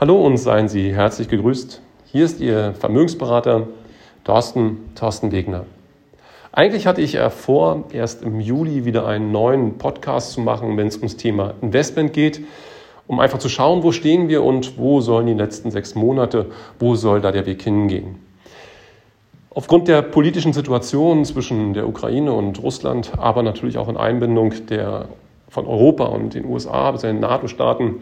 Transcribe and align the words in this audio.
Hallo 0.00 0.24
und 0.24 0.36
seien 0.36 0.68
Sie 0.68 0.94
herzlich 0.94 1.28
gegrüßt. 1.28 1.82
Hier 2.04 2.24
ist 2.24 2.38
Ihr 2.38 2.72
Vermögensberater 2.78 3.66
Thorsten, 4.22 4.92
Thorsten 4.94 5.32
Wegner. 5.32 5.64
Eigentlich 6.52 6.86
hatte 6.86 7.00
ich 7.00 7.14
ja 7.14 7.30
vor, 7.30 7.82
erst 7.92 8.22
im 8.22 8.38
Juli 8.38 8.84
wieder 8.84 9.08
einen 9.08 9.32
neuen 9.32 9.76
Podcast 9.76 10.34
zu 10.34 10.40
machen, 10.40 10.76
wenn 10.76 10.86
es 10.86 10.98
ums 10.98 11.16
Thema 11.16 11.54
Investment 11.62 12.12
geht, 12.12 12.42
um 13.08 13.18
einfach 13.18 13.40
zu 13.40 13.48
schauen, 13.48 13.82
wo 13.82 13.90
stehen 13.90 14.28
wir 14.28 14.44
und 14.44 14.78
wo 14.78 15.00
sollen 15.00 15.26
die 15.26 15.34
letzten 15.34 15.72
sechs 15.72 15.96
Monate, 15.96 16.46
wo 16.78 16.94
soll 16.94 17.20
da 17.20 17.32
der 17.32 17.44
Weg 17.44 17.60
hingehen. 17.60 18.20
Aufgrund 19.50 19.88
der 19.88 20.02
politischen 20.02 20.52
Situation 20.52 21.24
zwischen 21.24 21.74
der 21.74 21.88
Ukraine 21.88 22.32
und 22.32 22.62
Russland, 22.62 23.10
aber 23.18 23.42
natürlich 23.42 23.78
auch 23.78 23.88
in 23.88 23.96
Einbindung 23.96 24.54
der, 24.68 25.08
von 25.48 25.66
Europa 25.66 26.04
und 26.04 26.34
den 26.34 26.44
USA, 26.44 26.90
also 26.90 27.08
den 27.08 27.18
NATO-Staaten, 27.18 27.96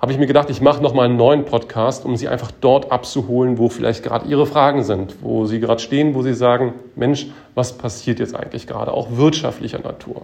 habe 0.00 0.12
ich 0.12 0.18
mir 0.18 0.26
gedacht, 0.26 0.48
ich 0.48 0.62
mache 0.62 0.82
nochmal 0.82 1.06
einen 1.06 1.18
neuen 1.18 1.44
Podcast, 1.44 2.06
um 2.06 2.16
Sie 2.16 2.26
einfach 2.26 2.50
dort 2.50 2.90
abzuholen, 2.90 3.58
wo 3.58 3.68
vielleicht 3.68 4.02
gerade 4.02 4.26
Ihre 4.26 4.46
Fragen 4.46 4.82
sind, 4.82 5.16
wo 5.20 5.44
Sie 5.44 5.60
gerade 5.60 5.80
stehen, 5.80 6.14
wo 6.14 6.22
Sie 6.22 6.32
sagen, 6.32 6.72
Mensch, 6.96 7.26
was 7.54 7.76
passiert 7.76 8.18
jetzt 8.18 8.34
eigentlich 8.34 8.66
gerade, 8.66 8.94
auch 8.94 9.08
wirtschaftlicher 9.10 9.78
Natur. 9.78 10.22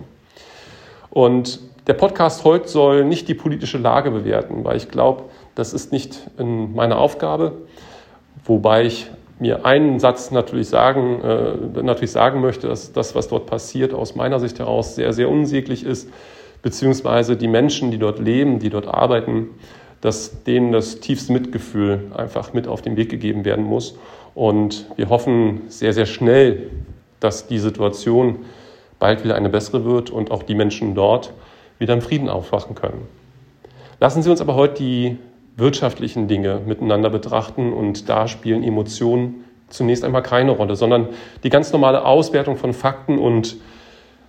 Und 1.11 1.61
der 1.87 1.93
Podcast 1.93 2.45
heute 2.45 2.69
soll 2.69 3.05
nicht 3.05 3.29
die 3.29 3.35
politische 3.35 3.77
Lage 3.77 4.11
bewerten, 4.11 4.65
weil 4.65 4.79
ich 4.79 4.89
glaube, 4.89 5.25
das 5.55 5.75
ist 5.75 5.93
nicht 5.93 6.21
in 6.39 6.75
meiner 6.75 6.99
Aufgabe, 6.99 7.53
wobei 8.45 8.87
ich 8.87 9.11
mir 9.39 9.67
einen 9.67 10.01
Satz 10.01 10.31
natürlich 10.31 10.69
sagen, 10.69 11.21
äh, 11.23 11.83
natürlich 11.83 12.13
sagen 12.13 12.41
möchte, 12.41 12.67
dass 12.67 12.93
das, 12.93 13.15
was 13.15 13.29
dort 13.29 13.45
passiert, 13.45 13.93
aus 13.93 14.15
meiner 14.15 14.41
Sicht 14.41 14.59
heraus 14.59 14.95
sehr, 14.95 15.13
sehr 15.13 15.29
unsäglich 15.29 15.85
ist, 15.85 16.09
beziehungsweise 16.67 17.37
die 17.37 17.47
Menschen, 17.47 17.93
die 17.93 17.99
dort 17.99 18.19
leben, 18.19 18.59
die 18.59 18.71
dort 18.71 18.89
arbeiten, 18.89 19.51
dass 20.01 20.43
denen 20.43 20.73
das 20.73 20.99
tiefste 20.99 21.33
Mitgefühl 21.33 22.11
einfach 22.13 22.55
mit 22.55 22.67
auf 22.67 22.83
den 22.83 22.97
Weg 22.97 23.09
gegeben 23.09 23.45
werden 23.45 23.65
muss. 23.65 23.97
Und 24.35 24.87
wir 24.97 25.09
hoffen 25.09 25.61
sehr, 25.69 25.93
sehr 25.93 26.07
schnell, 26.07 26.71
dass 27.21 27.47
die 27.47 27.61
Situation 27.61 28.41
bald 28.99 29.23
wieder 29.23 29.37
eine 29.37 29.49
bessere 29.49 29.85
wird 29.85 30.11
und 30.11 30.33
auch 30.33 30.43
die 30.43 30.57
Menschen 30.57 30.97
dort 30.97 31.33
wieder 31.79 31.95
im 31.95 32.03
Frieden 32.03 32.29
aufwachen 32.29 32.75
können. 32.75 33.07
Lassen 34.01 34.23
Sie 34.23 34.31
uns 34.33 34.41
aber 34.41 34.57
heute 34.57 34.83
die 34.83 35.19
wirtschaftlichen 35.55 36.27
Dinge 36.27 36.63
miteinander 36.67 37.11
betrachten 37.11 37.73
und 37.73 38.09
da 38.09 38.27
spielen 38.27 38.65
Emotionen 38.65 39.45
zunächst 39.69 40.05
einmal 40.05 40.25
keine 40.25 40.51
Rolle, 40.51 40.75
sondern 40.75 41.11
die 41.45 41.49
ganz 41.49 41.71
normale 41.71 42.05
Auswertung 42.05 42.57
von 42.57 42.73
Fakten 42.73 43.21
und 43.21 43.57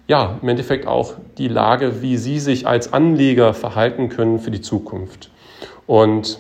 ja, 0.08 0.39
im 0.41 0.50
Endeffekt 0.50 0.88
auch 0.88 1.16
die 1.38 1.47
Lage, 1.47 2.02
wie 2.02 2.17
Sie 2.17 2.39
sich 2.39 2.66
als 2.66 2.94
Anleger 2.94 3.53
verhalten 3.53 4.09
können 4.09 4.39
für 4.39 4.52
die 4.52 4.61
Zukunft. 4.61 5.30
Und 5.86 6.39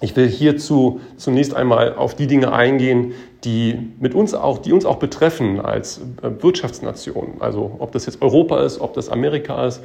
ich 0.00 0.16
will 0.16 0.28
hierzu 0.28 1.00
zunächst 1.16 1.54
einmal 1.54 1.94
auf 1.94 2.14
die 2.16 2.26
Dinge 2.26 2.52
eingehen, 2.52 3.12
die 3.44 3.92
mit 4.00 4.14
uns 4.14 4.34
auch, 4.34 4.58
die 4.58 4.72
uns 4.72 4.84
auch 4.84 4.96
betreffen 4.96 5.60
als 5.60 6.00
äh, 6.22 6.42
Wirtschaftsnation. 6.42 7.34
Also 7.40 7.76
ob 7.78 7.92
das 7.92 8.06
jetzt 8.06 8.22
Europa 8.22 8.62
ist, 8.64 8.80
ob 8.80 8.94
das 8.94 9.08
Amerika 9.08 9.66
ist. 9.66 9.82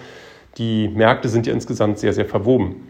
Die 0.58 0.88
Märkte 0.88 1.30
sind 1.30 1.45
ja 1.45 1.53
insgesamt 1.53 2.00
sehr, 2.00 2.14
sehr 2.14 2.25
verwoben. 2.25 2.88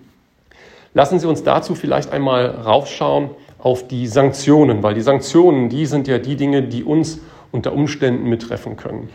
Lassen 0.94 1.20
Sie 1.20 1.28
uns 1.28 1.44
dazu 1.44 1.76
vielleicht 1.76 2.12
einmal 2.12 2.46
raufschauen 2.48 3.32
auf 3.60 3.88
die 3.88 4.08
Sanktionen, 4.08 4.84
weil 4.84 4.94
die 4.94 5.02
Sanktionen, 5.02 5.70
die 5.70 5.86
sind 5.86 6.08
ja 6.08 6.20
die 6.20 6.36
Dinge, 6.36 6.64
die 6.64 6.84
uns 6.84 7.20
unter 7.52 7.74
Umständen 7.74 8.30
mittreffen 8.30 8.78
können. 8.78 9.10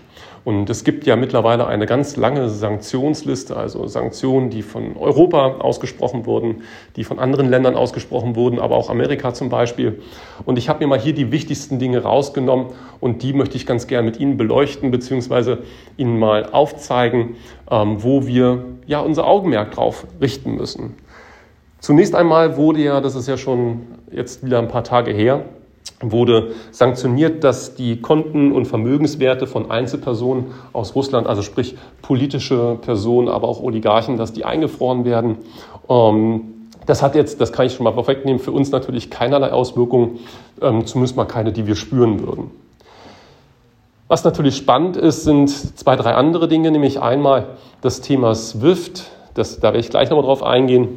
Und 0.45 0.69
es 0.71 0.83
gibt 0.83 1.07
ja 1.07 1.15
mittlerweile 1.15 1.69
eine 1.69 1.87
ganz 1.87 2.17
lange 2.17 2.49
Sanktionsliste, 2.49 3.57
also 3.57 3.87
Sanktionen, 3.87 4.51
die 4.51 4.63
von 4.63 4.97
Europa 4.97 5.59
ausgesprochen 5.59 6.27
wurden, 6.27 6.63
die 6.97 7.05
von 7.05 7.21
anderen 7.21 7.49
Ländern 7.49 7.77
ausgesprochen 7.77 8.35
wurden, 8.35 8.59
aber 8.59 8.75
auch 8.77 8.91
Amerika 8.91 9.35
zum 9.35 9.51
Beispiel. 9.51 10.03
Und 10.45 10.59
ich 10.59 10.69
habe 10.69 10.81
mir 10.81 10.89
mal 10.89 10.99
hier 10.99 11.15
die 11.15 11.31
wichtigsten 11.31 11.79
Dinge 11.79 12.03
rausgenommen 12.03 12.67
und 12.99 13.23
die 13.23 13.33
möchte 13.35 13.57
ich 13.57 13.67
ganz 13.67 13.87
gerne 13.87 14.07
mit 14.07 14.19
Ihnen 14.19 14.37
beleuchten, 14.37 14.91
beziehungsweise 14.91 15.59
Ihnen 15.97 16.19
mal 16.19 16.47
aufzeigen, 16.51 17.37
ähm, 17.71 18.03
wo 18.03 18.27
wir 18.27 18.65
ja 18.87 18.99
unser 18.99 19.29
Augenmerk 19.29 19.71
drauf 19.71 20.07
richten 20.21 20.57
müssen. 20.57 20.97
Zunächst 21.79 22.17
einmal 22.17 22.57
wurde 22.57 22.81
ja, 22.81 23.01
das 23.01 23.15
ist 23.15 23.29
ja 23.29 23.37
schon 23.37 23.83
jetzt 24.11 24.45
wieder 24.45 24.59
ein 24.59 24.69
paar 24.69 24.85
Tage 24.85 25.13
her, 25.13 25.45
wurde 26.01 26.53
sanktioniert, 26.71 27.45
dass 27.45 27.75
die 27.75 28.01
Konten 28.01 28.53
und 28.53 28.67
Vermögenswerte 28.67 29.47
von 29.47 29.71
Einzelpersonen 29.71 30.47
aus 30.73 30.95
Russland, 30.95 31.27
also 31.27 31.43
sprich 31.43 31.77
politische 32.03 32.77
Personen, 32.81 33.29
aber 33.29 33.49
auch 33.49 33.63
Oligarchen, 33.63 34.17
dass 34.17 34.33
die 34.33 34.45
eingefroren 34.45 35.05
werden. 35.05 35.39
Ähm, 35.89 36.43
das 36.87 37.03
hat 37.03 37.15
jetzt, 37.15 37.41
das 37.41 37.53
kann 37.53 37.67
ich 37.67 37.75
schon 37.75 37.85
mal 37.85 37.93
vorwegnehmen, 37.93 38.41
für 38.41 38.53
uns 38.53 38.71
natürlich 38.73 39.11
keinerlei 39.11 39.53
Auswirkungen, 39.53 40.19
ähm, 40.61 40.87
zumindest 40.87 41.17
mal 41.17 41.25
keine, 41.25 41.53
die 41.53 41.67
wir 41.67 41.77
spüren 41.77 42.27
würden. 42.27 42.51
Was 44.09 44.25
natürlich 44.25 44.57
spannend 44.57 44.97
ist, 44.97 45.23
sind 45.25 45.49
zwei, 45.79 45.97
drei 45.97 46.15
andere 46.15 46.49
Dinge, 46.49 46.71
nämlich 46.71 47.01
einmal 47.01 47.47
das 47.81 48.01
Thema 48.01 48.35
SWIFT, 48.35 49.05
das, 49.35 49.61
da 49.61 49.69
werde 49.69 49.79
ich 49.79 49.91
gleich 49.91 50.11
nochmal 50.11 50.27
drauf 50.27 50.43
eingehen, 50.43 50.89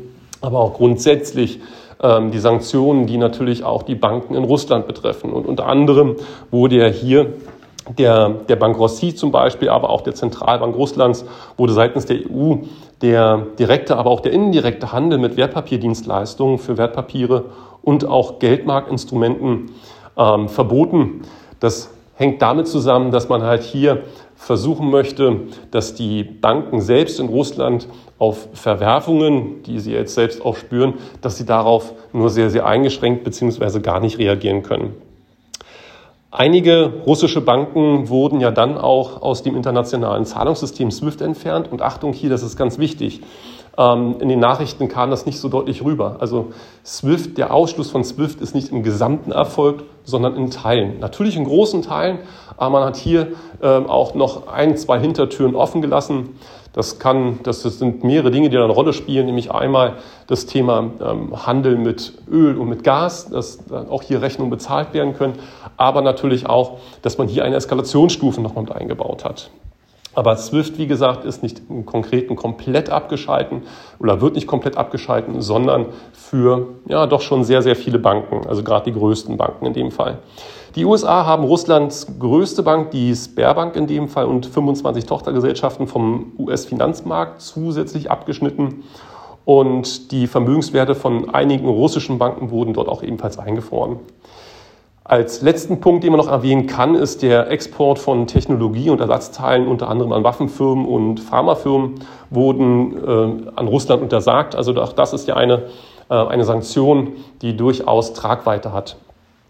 aber 0.42 0.60
auch 0.60 0.74
grundsätzlich 0.74 1.60
die 2.02 2.40
Sanktionen, 2.40 3.08
die 3.08 3.18
natürlich 3.18 3.64
auch 3.64 3.84
die 3.84 3.96
Banken 3.96 4.36
in 4.36 4.44
Russland 4.44 4.86
betreffen. 4.86 5.32
Und 5.32 5.46
unter 5.46 5.68
anderem 5.68 6.18
wurde 6.52 6.76
ja 6.76 6.88
hier 6.88 7.34
der, 7.98 8.30
der 8.30 8.56
Bank 8.56 8.78
Rossi 8.78 9.16
zum 9.16 9.32
Beispiel, 9.32 9.70
aber 9.70 9.90
auch 9.90 10.02
der 10.02 10.16
Zentralbank 10.16 10.76
Russlands, 10.76 11.26
wurde 11.58 11.74
seitens 11.74 12.06
der 12.06 12.18
EU 12.30 12.56
der 13.02 13.46
direkte, 13.60 13.98
aber 13.98 14.10
auch 14.10 14.22
der 14.22 14.32
indirekte 14.32 14.92
Handel 14.92 15.20
mit 15.20 15.38
Wertpapierdienstleistungen 15.38 16.58
für 16.58 16.78
Wertpapiere 16.78 17.46
und 17.82 18.06
auch 18.06 18.40
Geldmarktinstrumenten 18.40 19.72
ähm, 20.18 20.50
verboten. 20.50 21.22
Das 21.60 21.92
hängt 22.16 22.42
damit 22.42 22.68
zusammen, 22.68 23.12
dass 23.12 23.30
man 23.30 23.44
halt 23.44 23.64
hier 23.64 24.04
versuchen 24.36 24.92
möchte, 24.92 25.42
dass 25.72 25.96
die 25.96 26.24
Banken 26.24 26.82
selbst 26.82 27.20
in 27.20 27.28
Russland 27.28 27.88
auf 28.20 28.48
Verwerfungen, 28.54 29.64
die 29.64 29.80
sie 29.80 29.94
jetzt 29.94 30.14
selbst 30.14 30.44
auch 30.44 30.56
spüren, 30.56 30.96
dass 31.22 31.38
sie 31.38 31.46
darauf 31.46 31.94
nur 32.14 32.30
sehr, 32.30 32.50
sehr 32.50 32.66
eingeschränkt 32.66 33.24
bzw. 33.24 33.80
gar 33.80 34.00
nicht 34.00 34.20
reagieren 34.20 34.64
können. 34.64 34.94
Einige 36.38 36.92
russische 37.06 37.40
Banken 37.40 38.10
wurden 38.10 38.42
ja 38.42 38.52
dann 38.52 38.78
auch 38.78 39.22
aus 39.22 39.42
dem 39.42 39.56
internationalen 39.56 40.26
Zahlungssystem 40.26 40.92
SWIFT 40.92 41.22
entfernt. 41.22 41.72
Und 41.72 41.82
Achtung 41.82 42.12
hier, 42.12 42.30
das 42.30 42.44
ist 42.44 42.58
ganz 42.58 42.78
wichtig. 42.78 43.22
Ähm, 43.78 44.16
in 44.20 44.30
den 44.30 44.40
Nachrichten 44.40 44.88
kam 44.88 45.10
das 45.10 45.26
nicht 45.26 45.40
so 45.40 45.50
deutlich 45.50 45.84
rüber. 45.84 46.18
Also 46.20 46.54
SWIFT, 46.86 47.38
der 47.38 47.54
Ausschluss 47.54 47.92
von 47.92 48.04
SWIFT 48.04 48.42
ist 48.42 48.56
nicht 48.56 48.70
im 48.72 48.84
Gesamten 48.84 49.32
erfolgt, 49.32 49.84
sondern 50.04 50.36
in 50.36 50.50
Teilen. 50.52 51.00
Natürlich 51.00 51.36
in 51.36 51.46
großen 51.46 51.82
Teilen, 51.82 52.20
aber 52.58 52.80
man 52.80 52.84
hat 52.86 52.96
hier 52.96 53.30
ähm, 53.62 53.88
auch 53.88 54.14
noch 54.14 54.48
ein, 54.48 54.78
zwei 54.78 55.00
Hintertüren 55.00 55.56
offen 55.56 55.82
gelassen. 55.82 56.40
Das 56.72 57.00
kann, 57.00 57.40
das 57.44 57.64
sind 57.64 58.04
mehrere 58.04 58.32
Dinge, 58.32 58.50
die 58.50 58.58
da 58.58 58.64
eine 58.64 58.74
Rolle 58.74 58.92
spielen, 58.92 59.26
nämlich 59.28 59.52
einmal 59.52 59.94
das 60.28 60.46
Thema 60.46 60.92
ähm, 61.02 61.46
Handel 61.46 61.78
mit 61.78 62.14
Öl 62.30 62.58
und 62.58 62.68
mit 62.68 62.84
Gas, 62.84 63.30
dass 63.30 63.60
auch 63.90 64.04
hier 64.04 64.22
Rechnungen 64.22 64.52
bezahlt 64.52 64.94
werden 64.94 65.14
können, 65.14 65.36
aber 65.78 66.02
natürlich 66.02 66.48
auch, 66.48 66.80
dass 67.02 67.18
man 67.18 67.30
hier 67.30 67.46
eine 67.46 67.56
Eskalationsstufe 67.56 68.42
noch 68.42 68.56
mit 68.56 68.72
eingebaut 68.74 69.24
hat. 69.24 69.50
Aber 70.16 70.38
SWIFT, 70.38 70.78
wie 70.78 70.88
gesagt, 70.88 71.26
ist 71.26 71.44
nicht 71.44 71.62
im 71.70 71.86
Konkreten 71.86 72.38
komplett 72.38 72.90
abgeschalten 72.90 73.64
oder 74.00 74.22
wird 74.22 74.36
nicht 74.36 74.48
komplett 74.48 74.78
abgeschalten, 74.78 75.42
sondern 75.42 75.88
für 76.14 76.68
ja 76.88 77.06
doch 77.06 77.22
schon 77.22 77.44
sehr, 77.44 77.62
sehr 77.62 77.76
viele 77.76 78.00
Banken, 78.00 78.48
also 78.48 78.64
gerade 78.64 78.92
die 78.92 78.98
größten 78.98 79.36
Banken 79.36 79.66
in 79.66 79.74
dem 79.74 79.92
Fall. 79.92 80.20
Die 80.76 80.86
USA 80.86 81.26
haben 81.26 81.44
Russlands 81.44 82.08
größte 82.20 82.64
Bank, 82.64 82.92
die 82.92 83.16
Sperrbank 83.16 83.76
in 83.76 83.88
dem 83.88 84.10
Fall, 84.10 84.26
und 84.26 84.46
25 84.46 85.06
Tochtergesellschaften 85.06 85.88
vom 85.88 86.34
US-Finanzmarkt 86.38 87.42
zusätzlich 87.42 88.12
abgeschnitten. 88.12 88.84
Und 89.46 90.12
die 90.12 90.28
Vermögenswerte 90.28 90.96
von 90.96 91.30
einigen 91.30 91.68
russischen 91.70 92.18
Banken 92.18 92.52
wurden 92.52 92.74
dort 92.74 92.90
auch 92.90 93.04
ebenfalls 93.04 93.38
eingefroren. 93.38 94.00
Als 95.08 95.44
letzten 95.44 95.82
Punkt, 95.82 96.04
den 96.04 96.12
man 96.12 96.20
noch 96.20 96.32
erwähnen 96.32 96.66
kann, 96.66 96.96
ist 96.96 97.22
der 97.22 97.52
Export 97.52 98.00
von 98.00 98.26
Technologie 98.26 98.90
und 98.90 99.00
Ersatzteilen, 99.00 99.68
unter 99.68 99.88
anderem 99.88 100.12
an 100.12 100.24
Waffenfirmen 100.24 100.84
und 100.84 101.20
Pharmafirmen, 101.20 102.00
wurden 102.32 102.98
äh, 102.98 103.52
an 103.56 103.68
Russland 103.68 104.02
untersagt. 104.02 104.56
Also 104.56 104.74
auch 104.82 104.94
das 104.94 105.14
ist 105.14 105.28
ja 105.28 105.36
eine, 105.36 105.68
äh, 106.10 106.16
eine 106.16 106.44
Sanktion, 106.44 107.14
die 107.44 107.56
durchaus 107.56 108.14
Tragweite 108.14 108.74
hat. 108.74 108.98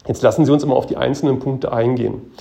Jetzt 0.05 0.21
lassen 0.23 0.45
Sie 0.45 0.51
uns 0.51 0.61
immer 0.61 0.75
auf 0.75 0.87
die 0.87 0.97
einzelnen 0.97 1.39
Punkte 1.39 1.71
eingehen. 1.71 2.33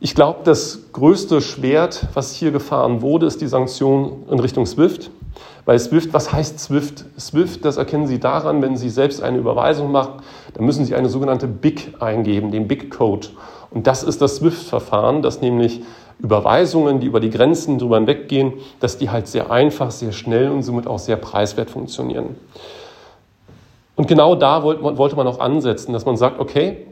Ich 0.00 0.14
glaube, 0.14 0.38
das 0.44 0.92
größte 0.94 1.42
Schwert, 1.42 2.06
was 2.14 2.34
hier 2.34 2.52
gefahren 2.52 3.02
wurde, 3.02 3.26
ist 3.26 3.42
die 3.42 3.48
Sanktion 3.48 4.24
in 4.30 4.40
Richtung 4.40 4.64
SWIFT. 4.64 5.10
Weil 5.64 5.78
SWIFT, 5.78 6.12
was 6.12 6.32
heißt 6.32 6.60
SWIFT? 6.60 7.04
SWIFT, 7.18 7.64
das 7.64 7.76
erkennen 7.76 8.06
Sie 8.06 8.20
daran, 8.20 8.60
wenn 8.62 8.76
Sie 8.76 8.90
selbst 8.90 9.22
eine 9.22 9.38
Überweisung 9.38 9.90
machen, 9.90 10.22
dann 10.52 10.64
müssen 10.64 10.84
Sie 10.84 10.94
eine 10.94 11.08
sogenannte 11.08 11.46
BIC 11.46 11.94
eingeben, 12.00 12.50
den 12.50 12.68
BIC-Code. 12.68 13.28
Und 13.70 13.86
das 13.86 14.02
ist 14.02 14.20
das 14.20 14.36
SWIFT-Verfahren, 14.36 15.22
das 15.22 15.40
nämlich 15.40 15.82
Überweisungen, 16.20 17.00
die 17.00 17.06
über 17.06 17.20
die 17.20 17.30
Grenzen 17.30 17.78
drüber 17.78 17.96
hinweggehen, 17.96 18.54
dass 18.80 18.98
die 18.98 19.10
halt 19.10 19.26
sehr 19.26 19.50
einfach, 19.50 19.90
sehr 19.90 20.12
schnell 20.12 20.50
und 20.50 20.62
somit 20.62 20.86
auch 20.86 20.98
sehr 20.98 21.16
preiswert 21.16 21.70
funktionieren. 21.70 22.36
Und 23.96 24.06
genau 24.06 24.34
da 24.34 24.62
wollte 24.62 25.16
man 25.16 25.26
auch 25.26 25.40
ansetzen, 25.40 25.92
dass 25.92 26.04
man 26.04 26.16
sagt, 26.16 26.40
okay, 26.40 26.86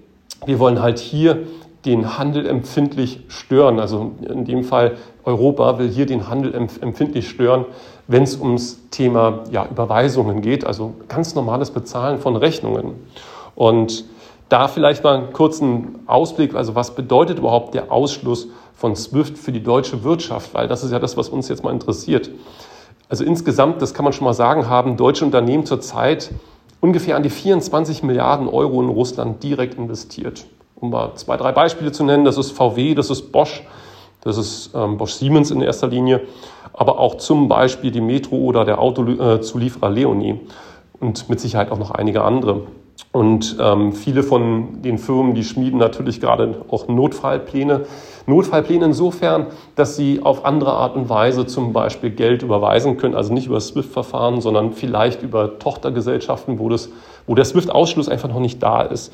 wir 0.44 0.58
wollen 0.58 0.80
halt 0.82 0.98
hier 0.98 1.46
den 1.84 2.18
Handel 2.18 2.46
empfindlich 2.46 3.20
stören. 3.28 3.80
Also 3.80 4.12
in 4.28 4.44
dem 4.44 4.64
Fall 4.64 4.96
Europa 5.24 5.78
will 5.78 5.88
hier 5.88 6.06
den 6.06 6.28
Handel 6.28 6.54
empfindlich 6.54 7.28
stören, 7.28 7.64
wenn 8.06 8.22
es 8.22 8.38
ums 8.38 8.88
Thema 8.90 9.44
ja, 9.50 9.66
Überweisungen 9.68 10.42
geht, 10.42 10.64
also 10.64 10.94
ganz 11.08 11.34
normales 11.34 11.70
Bezahlen 11.70 12.18
von 12.18 12.36
Rechnungen. 12.36 12.94
Und 13.54 14.04
da 14.48 14.68
vielleicht 14.68 15.02
mal 15.02 15.16
einen 15.16 15.32
kurzen 15.32 16.00
Ausblick, 16.06 16.54
also 16.54 16.74
was 16.74 16.94
bedeutet 16.94 17.38
überhaupt 17.38 17.74
der 17.74 17.90
Ausschluss 17.90 18.48
von 18.74 18.96
SWIFT 18.96 19.38
für 19.38 19.52
die 19.52 19.62
deutsche 19.62 20.04
Wirtschaft, 20.04 20.54
weil 20.54 20.68
das 20.68 20.84
ist 20.84 20.92
ja 20.92 20.98
das, 20.98 21.16
was 21.16 21.28
uns 21.28 21.48
jetzt 21.48 21.64
mal 21.64 21.70
interessiert. 21.70 22.30
Also 23.08 23.24
insgesamt, 23.24 23.80
das 23.80 23.94
kann 23.94 24.04
man 24.04 24.12
schon 24.12 24.24
mal 24.24 24.34
sagen, 24.34 24.68
haben 24.68 24.96
deutsche 24.96 25.24
Unternehmen 25.24 25.66
zurzeit 25.66 26.30
ungefähr 26.80 27.16
an 27.16 27.22
die 27.22 27.30
24 27.30 28.02
Milliarden 28.02 28.48
Euro 28.48 28.82
in 28.82 28.88
Russland 28.88 29.42
direkt 29.42 29.78
investiert. 29.78 30.46
Um 30.82 30.90
mal 30.90 31.14
zwei, 31.14 31.36
drei 31.36 31.52
Beispiele 31.52 31.92
zu 31.92 32.02
nennen, 32.02 32.24
das 32.24 32.36
ist 32.36 32.50
VW, 32.50 32.96
das 32.96 33.08
ist 33.08 33.30
Bosch, 33.30 33.62
das 34.20 34.36
ist 34.36 34.72
ähm, 34.74 34.96
Bosch 34.96 35.12
Siemens 35.12 35.52
in 35.52 35.60
erster 35.60 35.86
Linie, 35.86 36.22
aber 36.72 36.98
auch 36.98 37.18
zum 37.18 37.46
Beispiel 37.46 37.92
die 37.92 38.00
Metro 38.00 38.34
oder 38.38 38.64
der 38.64 38.80
Autozulieferer 38.80 39.90
Leonie 39.90 40.40
und 40.98 41.28
mit 41.28 41.38
Sicherheit 41.38 41.70
auch 41.70 41.78
noch 41.78 41.92
einige 41.92 42.24
andere. 42.24 42.62
Und 43.12 43.58
ähm, 43.60 43.92
viele 43.92 44.24
von 44.24 44.82
den 44.82 44.98
Firmen, 44.98 45.34
die 45.34 45.44
schmieden 45.44 45.78
natürlich 45.78 46.20
gerade 46.20 46.62
auch 46.68 46.88
Notfallpläne. 46.88 47.82
Notfallpläne 48.26 48.86
insofern, 48.86 49.46
dass 49.76 49.94
sie 49.94 50.20
auf 50.20 50.44
andere 50.44 50.72
Art 50.72 50.96
und 50.96 51.08
Weise 51.08 51.46
zum 51.46 51.72
Beispiel 51.72 52.10
Geld 52.10 52.42
überweisen 52.42 52.96
können, 52.96 53.14
also 53.14 53.32
nicht 53.32 53.46
über 53.46 53.60
SWIFT-Verfahren, 53.60 54.40
sondern 54.40 54.72
vielleicht 54.72 55.22
über 55.22 55.60
Tochtergesellschaften, 55.60 56.58
wo, 56.58 56.68
das, 56.68 56.88
wo 57.26 57.34
der 57.34 57.44
SWIFT-Ausschluss 57.44 58.08
einfach 58.08 58.28
noch 58.28 58.40
nicht 58.40 58.62
da 58.62 58.82
ist. 58.82 59.12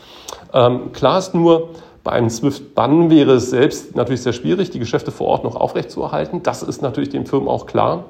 Ähm, 0.52 0.92
klar 0.92 1.18
ist 1.18 1.34
nur, 1.34 1.70
bei 2.04 2.12
einem 2.12 2.30
SWIFT-Bann 2.30 3.10
wäre 3.10 3.32
es 3.32 3.50
selbst 3.50 3.94
natürlich 3.96 4.22
sehr 4.22 4.32
schwierig, 4.32 4.70
die 4.70 4.78
Geschäfte 4.78 5.10
vor 5.10 5.26
Ort 5.26 5.44
noch 5.44 5.56
aufrechtzuerhalten. 5.56 6.42
Das 6.42 6.62
ist 6.62 6.80
natürlich 6.80 7.10
den 7.10 7.26
Firmen 7.26 7.48
auch 7.48 7.66
klar. 7.66 8.04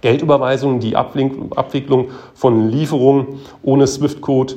Geldüberweisungen, 0.00 0.80
die 0.80 0.96
Abwicklung 0.96 2.10
von 2.34 2.68
Lieferungen 2.68 3.40
ohne 3.62 3.86
SWIFT-Code 3.86 4.54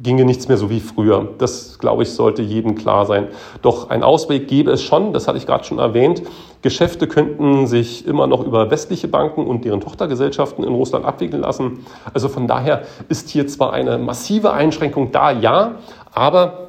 ginge 0.00 0.24
nichts 0.24 0.48
mehr 0.48 0.56
so 0.56 0.70
wie 0.70 0.80
früher. 0.80 1.28
Das, 1.38 1.78
glaube 1.78 2.04
ich, 2.04 2.12
sollte 2.12 2.42
jedem 2.42 2.74
klar 2.74 3.06
sein. 3.06 3.28
Doch 3.62 3.90
ein 3.90 4.02
Ausweg 4.02 4.48
gäbe 4.48 4.70
es 4.70 4.82
schon, 4.82 5.12
das 5.12 5.26
hatte 5.26 5.38
ich 5.38 5.46
gerade 5.46 5.64
schon 5.64 5.78
erwähnt. 5.78 6.22
Geschäfte 6.62 7.06
könnten 7.06 7.66
sich 7.66 8.06
immer 8.06 8.26
noch 8.26 8.44
über 8.44 8.70
westliche 8.70 9.08
Banken 9.08 9.46
und 9.46 9.64
deren 9.64 9.80
Tochtergesellschaften 9.80 10.64
in 10.64 10.72
Russland 10.72 11.04
abwickeln 11.04 11.42
lassen. 11.42 11.84
Also 12.14 12.28
von 12.28 12.46
daher 12.46 12.82
ist 13.08 13.28
hier 13.28 13.46
zwar 13.46 13.72
eine 13.72 13.98
massive 13.98 14.52
Einschränkung 14.52 15.12
da, 15.12 15.30
ja, 15.30 15.76
aber 16.12 16.68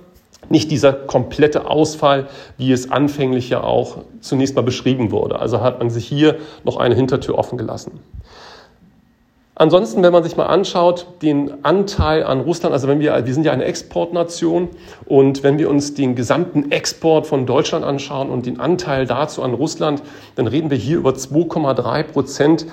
nicht 0.49 0.71
dieser 0.71 0.93
komplette 0.93 1.69
Ausfall, 1.69 2.27
wie 2.57 2.71
es 2.71 2.91
anfänglich 2.91 3.49
ja 3.49 3.61
auch 3.63 3.97
zunächst 4.21 4.55
mal 4.55 4.63
beschrieben 4.63 5.11
wurde. 5.11 5.39
Also 5.39 5.61
hat 5.61 5.79
man 5.79 5.89
sich 5.89 6.07
hier 6.07 6.37
noch 6.63 6.77
eine 6.77 6.95
Hintertür 6.95 7.37
offen 7.37 7.57
gelassen. 7.57 7.99
Ansonsten, 9.59 10.01
wenn 10.03 10.13
man 10.13 10.23
sich 10.23 10.37
mal 10.37 10.45
anschaut, 10.45 11.05
den 11.21 11.65
Anteil 11.65 12.23
an 12.23 12.39
Russland, 12.39 12.71
also 12.71 12.87
wenn 12.87 13.01
wir, 13.01 13.25
wir 13.25 13.33
sind 13.33 13.43
ja 13.43 13.51
eine 13.51 13.65
Exportnation 13.65 14.69
und 15.05 15.43
wenn 15.43 15.59
wir 15.59 15.69
uns 15.69 15.93
den 15.93 16.15
gesamten 16.15 16.71
Export 16.71 17.27
von 17.27 17.45
Deutschland 17.45 17.83
anschauen 17.83 18.29
und 18.29 18.45
den 18.45 18.61
Anteil 18.61 19.05
dazu 19.05 19.43
an 19.43 19.53
Russland, 19.53 20.01
dann 20.35 20.47
reden 20.47 20.69
wir 20.69 20.77
hier 20.77 20.97
über 20.97 21.09
2,3 21.09 22.03
Prozent 22.03 22.67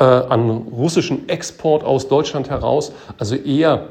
äh, 0.00 0.02
an 0.02 0.50
russischen 0.50 1.28
Export 1.28 1.84
aus 1.84 2.08
Deutschland 2.08 2.50
heraus, 2.50 2.92
also 3.18 3.36
eher 3.36 3.84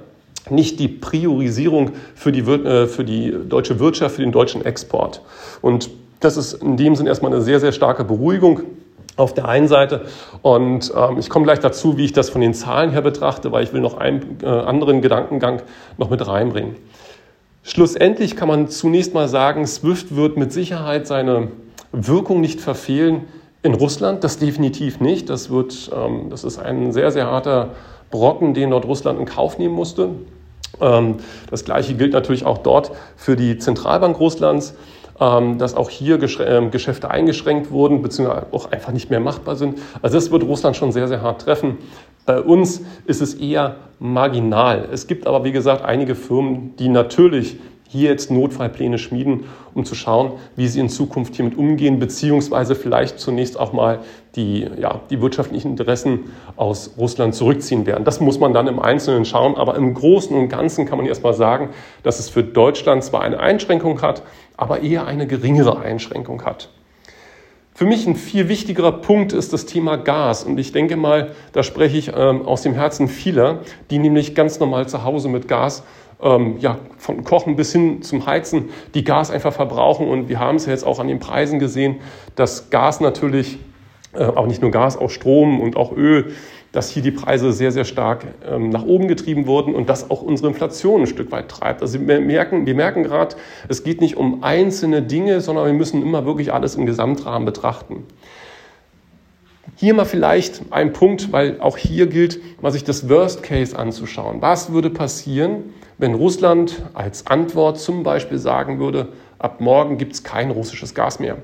nicht 0.50 0.78
die 0.82 0.90
Priorisierung 0.90 1.92
für 2.16 2.34
die, 2.34 2.42
äh, 2.42 2.86
für 2.88 3.06
die 3.06 3.34
deutsche 3.48 3.80
Wirtschaft, 3.80 4.16
für 4.16 4.24
den 4.24 4.34
deutschen 4.34 4.66
Export. 4.66 5.22
Und 5.62 5.90
das 6.20 6.36
ist 6.36 6.56
in 6.56 6.76
dem 6.76 6.98
Sinn 6.98 7.08
erstmal 7.08 7.32
eine 7.32 7.42
sehr, 7.42 7.62
sehr 7.62 7.72
starke 7.72 8.04
Beruhigung 8.04 8.64
auf 9.22 9.34
der 9.34 9.48
einen 9.48 9.68
Seite. 9.68 10.02
Und 10.42 10.92
ähm, 10.96 11.18
ich 11.18 11.30
komme 11.30 11.46
gleich 11.46 11.60
dazu, 11.60 11.98
wie 11.98 12.06
ich 12.06 12.14
das 12.14 12.30
von 12.30 12.42
den 12.42 12.54
Zahlen 12.54 12.92
her 12.92 13.02
betrachte, 13.02 13.52
weil 13.52 13.64
ich 13.64 13.74
will 13.74 13.82
noch 13.82 13.98
einen 13.98 14.38
äh, 14.44 14.48
anderen 14.48 15.02
Gedankengang 15.02 15.62
noch 15.98 16.10
mit 16.10 16.26
reinbringen. 16.28 16.76
Schlussendlich 17.64 18.36
kann 18.36 18.48
man 18.48 18.68
zunächst 18.70 19.14
mal 19.14 19.28
sagen, 19.28 19.68
SWIFT 19.68 20.16
wird 20.16 20.38
mit 20.38 20.52
Sicherheit 20.52 21.06
seine 21.06 21.50
Wirkung 21.92 22.42
nicht 22.42 22.60
verfehlen 22.60 23.26
in 23.62 23.76
Russland. 23.76 24.24
Das 24.24 24.40
definitiv 24.40 25.00
nicht. 25.00 25.30
Das, 25.30 25.50
wird, 25.52 25.92
ähm, 25.96 26.30
das 26.30 26.44
ist 26.44 26.58
ein 26.58 26.92
sehr, 26.92 27.12
sehr 27.12 27.28
harter 27.28 27.70
Brocken, 28.10 28.54
den 28.54 28.70
Nordrussland 28.70 29.20
in 29.20 29.26
Kauf 29.26 29.58
nehmen 29.58 29.76
musste. 29.76 30.10
Ähm, 30.80 31.18
das 31.50 31.64
Gleiche 31.66 31.94
gilt 31.94 32.14
natürlich 32.14 32.46
auch 32.46 32.58
dort 32.58 32.92
für 33.16 33.36
die 33.36 33.58
Zentralbank 33.58 34.20
Russlands, 34.20 34.74
dass 35.22 35.76
auch 35.76 35.92
hier 35.92 36.20
ähm, 36.40 36.72
Geschäfte 36.72 37.12
eingeschränkt 37.12 37.70
wurden, 37.70 38.02
beziehungsweise 38.02 38.48
auch 38.52 38.72
einfach 38.72 38.92
nicht 38.92 39.12
mehr 39.12 39.20
machbar 39.20 39.56
sind. 39.56 39.78
Also 40.02 40.18
das 40.18 40.32
wird 40.32 40.44
Russland 40.44 40.76
schon 40.76 40.92
sehr, 40.92 41.08
sehr 41.08 41.22
hart 41.22 41.42
treffen. 41.42 41.78
Bei 42.26 42.42
uns 42.42 42.82
ist 43.06 43.22
es 43.22 43.36
eher 43.36 43.76
marginal. 44.00 44.90
Es 44.92 45.06
gibt 45.06 45.28
aber, 45.28 45.44
wie 45.44 45.52
gesagt, 45.52 45.86
einige 45.86 46.16
Firmen, 46.16 46.76
die 46.78 46.90
natürlich 46.90 47.58
hier 47.92 48.10
jetzt 48.10 48.32
Notfallpläne 48.32 48.98
schmieden, 48.98 49.44
um 49.74 49.84
zu 49.84 49.96
schauen, 49.96 50.34
wie 50.56 50.68
sie 50.68 50.80
in 50.80 50.88
Zukunft 50.88 51.36
hiermit 51.36 51.58
umgehen, 51.58 52.00
beziehungsweise 52.00 52.74
vielleicht 52.74 53.20
zunächst 53.20 53.60
auch 53.60 53.74
mal 53.74 54.00
die, 54.36 54.66
ja, 54.80 55.02
die 55.10 55.22
wirtschaftlichen 55.22 55.72
Interessen 55.72 56.32
aus 56.56 56.92
Russland 56.98 57.36
zurückziehen 57.36 57.86
werden. 57.86 58.06
Das 58.06 58.22
muss 58.22 58.40
man 58.40 58.54
dann 58.54 58.68
im 58.68 58.80
Einzelnen 58.80 59.26
schauen, 59.26 59.56
aber 59.56 59.76
im 59.76 59.94
Großen 59.94 60.36
und 60.38 60.48
Ganzen 60.48 60.86
kann 60.86 61.00
man 61.00 61.06
erstmal 61.06 61.34
sagen, 61.34 61.72
dass 62.04 62.20
es 62.20 62.30
für 62.30 62.44
Deutschland 62.44 63.04
zwar 63.04 63.22
eine 63.22 63.42
Einschränkung 63.42 64.02
hat, 64.02 64.24
aber 64.58 64.82
eher 64.82 65.06
eine 65.06 65.28
geringere 65.28 65.80
Einschränkung 65.80 66.44
hat. 66.44 66.70
Für 67.74 67.86
mich 67.86 68.06
ein 68.06 68.16
viel 68.16 68.48
wichtigerer 68.50 68.92
Punkt 68.92 69.34
ist 69.34 69.54
das 69.54 69.66
Thema 69.66 69.96
Gas. 69.96 70.44
Und 70.44 70.60
ich 70.60 70.72
denke 70.72 70.98
mal, 70.98 71.32
da 71.54 71.64
spreche 71.64 71.98
ich 71.98 72.12
ähm, 72.16 72.46
aus 72.46 72.62
dem 72.62 72.74
Herzen 72.74 73.08
vieler, 73.08 73.62
die 73.90 73.98
nämlich 73.98 74.36
ganz 74.36 74.60
normal 74.60 74.88
zu 74.88 75.04
Hause 75.04 75.30
mit 75.30 75.48
Gas 75.48 75.84
ähm, 76.22 76.58
ja, 76.60 76.78
von 76.98 77.24
Kochen 77.24 77.56
bis 77.56 77.72
hin 77.72 78.02
zum 78.04 78.26
Heizen, 78.26 78.70
die 78.94 79.04
Gas 79.04 79.32
einfach 79.32 79.54
verbrauchen. 79.54 80.08
Und 80.08 80.30
wir 80.30 80.40
haben 80.40 80.58
es 80.58 80.66
ja 80.66 80.74
jetzt 80.74 80.86
auch 80.86 81.00
an 81.00 81.08
den 81.08 81.20
Preisen 81.20 81.60
gesehen, 81.60 81.96
dass 82.36 82.70
Gas 82.70 83.00
natürlich, 83.00 83.58
äh, 84.14 84.26
auch 84.26 84.48
nicht 84.48 84.62
nur 84.62 84.72
Gas, 84.72 84.98
auch 84.98 85.10
Strom 85.10 85.60
und 85.62 85.76
auch 85.76 85.96
Öl, 85.96 86.34
dass 86.72 86.90
hier 86.90 87.04
die 87.04 87.12
Preise 87.12 87.52
sehr, 87.52 87.72
sehr 87.72 87.84
stark 87.84 88.26
ähm, 88.50 88.70
nach 88.70 88.84
oben 88.84 89.08
getrieben 89.08 89.46
wurden 89.46 89.76
und 89.76 89.90
das 89.90 90.10
auch 90.10 90.22
unsere 90.22 90.50
Inflation 90.50 91.02
ein 91.02 91.08
Stück 91.08 91.32
weit 91.32 91.50
treibt. 91.50 91.82
Also 91.82 92.00
wir 92.00 92.22
merken, 92.22 92.66
wir 92.66 92.76
merken 92.76 93.04
gerade, 93.04 93.36
es 93.68 93.84
geht 93.84 94.00
nicht 94.00 94.16
um 94.16 94.44
einzelne 94.44 95.02
Dinge, 95.02 95.42
sondern 95.42 95.66
wir 95.66 95.74
müssen 95.74 96.02
immer 96.02 96.26
wirklich 96.26 96.54
alles 96.54 96.76
im 96.76 96.86
Gesamtrahmen 96.86 97.46
betrachten. 97.46 98.06
Hier 99.76 99.94
mal 99.94 100.06
vielleicht 100.06 100.62
ein 100.72 100.94
Punkt, 100.94 101.32
weil 101.32 101.60
auch 101.60 101.78
hier 101.78 102.08
gilt, 102.08 102.40
mal 102.62 102.72
sich 102.72 102.84
das 102.84 103.10
Worst 103.10 103.44
Case 103.44 103.78
anzuschauen. 103.78 104.42
Was 104.42 104.72
würde 104.72 104.90
passieren, 104.90 105.74
wenn 105.98 106.14
Russland 106.14 106.84
als 106.94 107.28
Antwort 107.28 107.80
zum 107.80 108.04
Beispiel 108.04 108.38
sagen 108.38 108.80
würde, 108.80 109.10
ab 109.40 109.60
morgen 109.60 109.98
gibt 109.98 110.14
es 110.14 110.24
kein 110.24 110.52
russisches 110.52 110.96
Gas 110.96 111.20
mehr. 111.20 111.38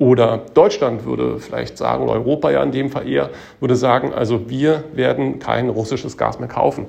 Oder 0.00 0.40
Deutschland 0.54 1.04
würde 1.04 1.38
vielleicht 1.40 1.76
sagen, 1.76 2.02
oder 2.02 2.14
Europa 2.14 2.50
ja 2.50 2.62
in 2.62 2.72
dem 2.72 2.88
Fall 2.88 3.06
eher, 3.06 3.28
würde 3.60 3.76
sagen, 3.76 4.14
also 4.14 4.48
wir 4.48 4.84
werden 4.94 5.40
kein 5.40 5.68
russisches 5.68 6.16
Gas 6.16 6.38
mehr 6.38 6.48
kaufen. 6.48 6.86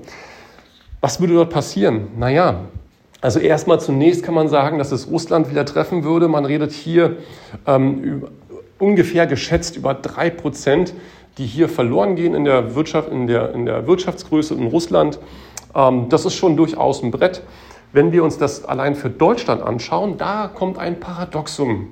Was 1.02 1.20
würde 1.20 1.34
dort 1.34 1.50
passieren? 1.50 2.08
Naja, 2.18 2.62
also 3.20 3.40
erstmal 3.40 3.82
zunächst 3.82 4.24
kann 4.24 4.34
man 4.34 4.48
sagen, 4.48 4.78
dass 4.78 4.94
es 4.94 5.12
Russland 5.12 5.52
wieder 5.52 5.66
treffen 5.66 6.06
würde. 6.06 6.30
Man 6.30 6.46
redet 6.46 6.72
hier 6.72 7.18
ähm, 7.68 8.02
über, 8.02 8.30
ungefähr 8.80 9.28
geschätzt 9.28 9.76
über 9.76 9.94
drei 9.94 10.30
Prozent, 10.30 10.94
die 11.38 11.46
hier 11.46 11.68
verloren 11.68 12.16
gehen 12.16 12.34
in 12.34 12.46
der, 12.46 12.76
Wirtschaft, 12.76 13.12
in 13.12 13.28
der, 13.28 13.54
in 13.54 13.66
der 13.66 13.88
Wirtschaftsgröße 13.88 14.54
in 14.54 14.68
Russland. 14.68 15.20
Ähm, 15.76 16.08
das 16.08 16.24
ist 16.24 16.36
schon 16.36 16.56
durchaus 16.56 17.04
ein 17.04 17.12
Brett. 17.12 17.44
Wenn 17.92 18.14
wir 18.14 18.24
uns 18.24 18.38
das 18.38 18.64
allein 18.64 18.96
für 18.96 19.10
Deutschland 19.10 19.62
anschauen, 19.62 20.18
da 20.18 20.48
kommt 20.48 20.78
ein 20.78 21.02
Paradoxum, 21.02 21.90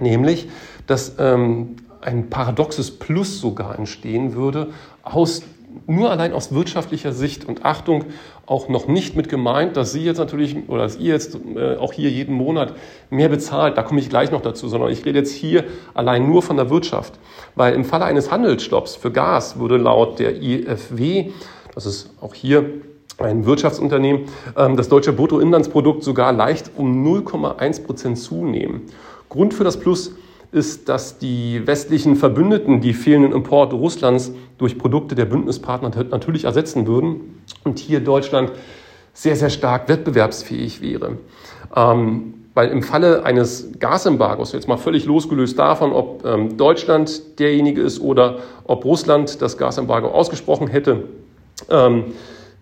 nämlich, 0.00 0.48
dass 0.86 1.16
ähm, 1.18 1.76
ein 2.00 2.30
paradoxes 2.30 2.90
Plus 2.90 3.40
sogar 3.40 3.78
entstehen 3.78 4.34
würde, 4.34 4.68
aus, 5.02 5.42
nur 5.86 6.10
allein 6.10 6.32
aus 6.32 6.52
wirtschaftlicher 6.52 7.12
Sicht. 7.12 7.44
Und 7.44 7.64
Achtung, 7.64 8.06
auch 8.46 8.68
noch 8.68 8.88
nicht 8.88 9.14
mit 9.14 9.28
gemeint, 9.28 9.76
dass 9.76 9.92
Sie 9.92 10.02
jetzt 10.02 10.18
natürlich 10.18 10.56
oder 10.68 10.82
dass 10.82 10.96
ihr 10.96 11.12
jetzt 11.12 11.38
äh, 11.54 11.76
auch 11.76 11.92
hier 11.92 12.10
jeden 12.10 12.34
Monat 12.34 12.74
mehr 13.08 13.28
bezahlt. 13.28 13.76
Da 13.78 13.82
komme 13.82 14.00
ich 14.00 14.08
gleich 14.08 14.32
noch 14.32 14.42
dazu, 14.42 14.68
sondern 14.68 14.90
ich 14.90 15.04
rede 15.04 15.18
jetzt 15.18 15.32
hier 15.32 15.64
allein 15.94 16.28
nur 16.28 16.42
von 16.42 16.56
der 16.56 16.70
Wirtschaft. 16.70 17.14
Weil 17.54 17.74
im 17.74 17.84
Falle 17.84 18.06
eines 18.06 18.30
Handelsstopps 18.30 18.96
für 18.96 19.12
Gas 19.12 19.58
würde 19.58 19.76
laut 19.76 20.18
der 20.18 20.42
IFW, 20.42 21.30
das 21.74 21.86
ist 21.86 22.10
auch 22.20 22.34
hier 22.34 22.64
ein 23.18 23.44
Wirtschaftsunternehmen, 23.44 24.22
ähm, 24.56 24.76
das 24.76 24.88
deutsche 24.88 25.12
Bruttoinlandsprodukt 25.12 26.02
sogar 26.02 26.32
leicht 26.32 26.70
um 26.76 27.06
0,1 27.06 27.84
Prozent 27.84 28.18
zunehmen. 28.18 28.82
Grund 29.30 29.54
für 29.54 29.64
das 29.64 29.78
Plus 29.78 30.12
ist, 30.52 30.88
dass 30.88 31.18
die 31.18 31.66
westlichen 31.66 32.16
Verbündeten 32.16 32.80
die 32.80 32.92
fehlenden 32.92 33.32
Importe 33.32 33.76
Russlands 33.76 34.32
durch 34.58 34.76
Produkte 34.76 35.14
der 35.14 35.24
Bündnispartner 35.24 35.90
natürlich 36.10 36.44
ersetzen 36.44 36.86
würden 36.86 37.40
und 37.64 37.78
hier 37.78 38.00
Deutschland 38.00 38.50
sehr, 39.14 39.36
sehr 39.36 39.50
stark 39.50 39.88
wettbewerbsfähig 39.88 40.80
wäre. 40.82 41.18
Ähm, 41.74 42.34
weil 42.54 42.70
im 42.70 42.82
Falle 42.82 43.24
eines 43.24 43.78
Gasembargos, 43.78 44.52
jetzt 44.52 44.66
mal 44.66 44.76
völlig 44.76 45.06
losgelöst 45.06 45.56
davon, 45.56 45.92
ob 45.92 46.24
ähm, 46.24 46.56
Deutschland 46.56 47.38
derjenige 47.38 47.80
ist 47.80 48.00
oder 48.00 48.38
ob 48.64 48.84
Russland 48.84 49.40
das 49.40 49.56
Gasembargo 49.56 50.08
ausgesprochen 50.08 50.66
hätte, 50.66 51.04
ähm, 51.70 52.06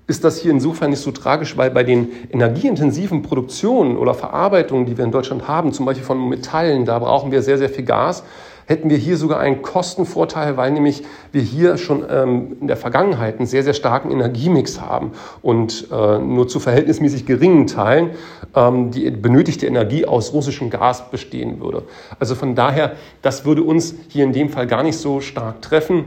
ist 0.09 0.25
das 0.25 0.39
hier 0.39 0.51
insofern 0.51 0.91
nicht 0.91 1.03
so 1.03 1.13
tragisch, 1.13 1.57
weil 1.57 1.71
bei 1.71 1.85
den 1.85 2.09
energieintensiven 2.33 3.23
Produktionen 3.23 3.97
oder 3.97 4.15
Verarbeitungen, 4.15 4.87
die 4.87 4.99
wir 4.99 5.05
in 5.05 5.13
Deutschland 5.13 5.47
haben, 5.47 5.73
zum 5.73 5.87
Beispiel 5.87 6.05
von 6.05 6.29
Metallen, 6.29 6.85
da 6.85 6.99
brauchen 6.99 7.31
wir 7.31 7.43
sehr, 7.43 7.59
sehr 7.59 7.69
viel 7.69 7.85
Gas 7.85 8.25
hätten 8.69 8.91
wir 8.91 8.99
hier 8.99 9.17
sogar 9.17 9.41
einen 9.41 9.63
Kostenvorteil, 9.63 10.59
weil 10.59 10.71
nämlich 10.71 11.03
wir 11.33 11.41
hier 11.41 11.79
schon 11.79 12.05
ähm, 12.09 12.59
in 12.61 12.67
der 12.67 12.77
Vergangenheit 12.77 13.39
einen 13.39 13.47
sehr, 13.47 13.63
sehr 13.63 13.73
starken 13.73 14.11
Energiemix 14.11 14.79
haben 14.79 15.13
und 15.41 15.89
äh, 15.91 16.19
nur 16.19 16.49
zu 16.49 16.61
verhältnismäßig 16.61 17.25
geringen 17.25 17.67
Teilen 17.67 18.11
ähm, 18.55 18.91
die 18.91 19.11
benötigte 19.11 19.67
Energie 19.67 20.05
aus 20.05 20.35
russischem 20.35 20.69
Gas 20.69 21.11
bestehen 21.11 21.61
würde. 21.61 21.85
Also 22.19 22.35
von 22.35 22.55
daher, 22.55 22.93
das 23.23 23.47
würde 23.47 23.63
uns 23.63 23.95
hier 24.09 24.25
in 24.25 24.35
dem 24.35 24.51
Fall 24.51 24.67
gar 24.67 24.83
nicht 24.83 24.99
so 24.99 25.23
stark 25.23 25.63
treffen. 25.63 26.05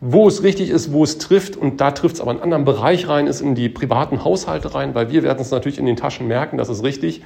Wo 0.00 0.28
es 0.28 0.44
richtig 0.44 0.70
ist, 0.70 0.92
wo 0.92 1.02
es 1.02 1.18
trifft, 1.18 1.56
und 1.56 1.80
da 1.80 1.90
trifft 1.90 2.16
es 2.16 2.20
aber 2.20 2.30
in 2.30 2.40
anderen 2.40 2.64
Bereich 2.64 3.08
rein, 3.08 3.26
ist 3.26 3.40
in 3.40 3.56
die 3.56 3.68
privaten 3.68 4.24
Haushalte 4.24 4.74
rein, 4.74 4.94
weil 4.94 5.10
wir 5.10 5.24
werden 5.24 5.40
es 5.40 5.50
natürlich 5.50 5.78
in 5.78 5.86
den 5.86 5.96
Taschen 5.96 6.28
merken, 6.28 6.56
das 6.56 6.68
ist 6.68 6.84
richtig. 6.84 7.22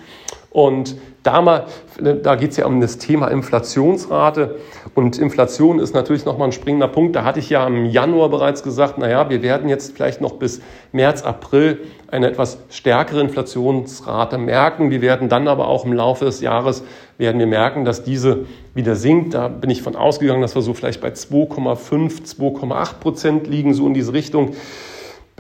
Und 0.53 0.97
da, 1.23 1.67
da 2.01 2.35
geht 2.35 2.51
es 2.51 2.57
ja 2.59 2.67
um 2.67 2.81
das 2.81 2.99
Thema 2.99 3.29
Inflationsrate. 3.29 4.57
Und 4.95 5.19
Inflation 5.19 5.79
ist 5.79 5.95
natürlich 5.95 6.27
nochmal 6.27 6.49
ein 6.49 6.53
springender 6.53 6.89
Punkt. 6.89 7.17
Da 7.17 7.25
hatte 7.25 7.39
ich 7.39 7.49
ja 7.49 7.67
im 7.67 7.87
Januar 7.87 8.29
bereits 8.29 8.63
gesagt, 8.63 8.99
naja, 8.99 9.31
wir 9.31 9.41
werden 9.41 9.71
jetzt 9.71 9.95
vielleicht 9.95 10.21
noch 10.21 10.33
bis 10.33 10.61
März, 10.93 11.23
April 11.23 11.81
eine 12.09 12.29
etwas 12.29 12.59
stärkere 12.69 13.21
Inflationsrate 13.23 14.37
merken. 14.37 14.91
Wir 14.91 15.01
werden 15.01 15.31
dann 15.31 15.49
aber 15.49 15.69
auch 15.69 15.87
im 15.87 15.95
Laufe 15.95 16.27
des 16.27 16.43
Jahres 16.43 16.85
werden 17.17 17.39
wir 17.39 17.47
merken, 17.47 17.87
dass 17.87 18.05
diese 18.05 18.47
wieder 18.75 18.95
sinkt. 18.95 19.33
Da 19.33 19.49
bin 19.49 19.71
ich 19.71 19.81
von 19.81 19.97
ausgegangen, 19.97 20.43
dass 20.43 20.55
wir 20.55 20.63
so 20.63 20.75
vielleicht 20.75 21.01
bei 21.01 21.09
2,5, 21.09 22.37
2,8 22.37 22.95
Prozent 23.01 23.47
liegen, 23.47 23.73
so 23.73 23.87
in 23.87 23.95
diese 23.95 24.13
Richtung. 24.13 24.51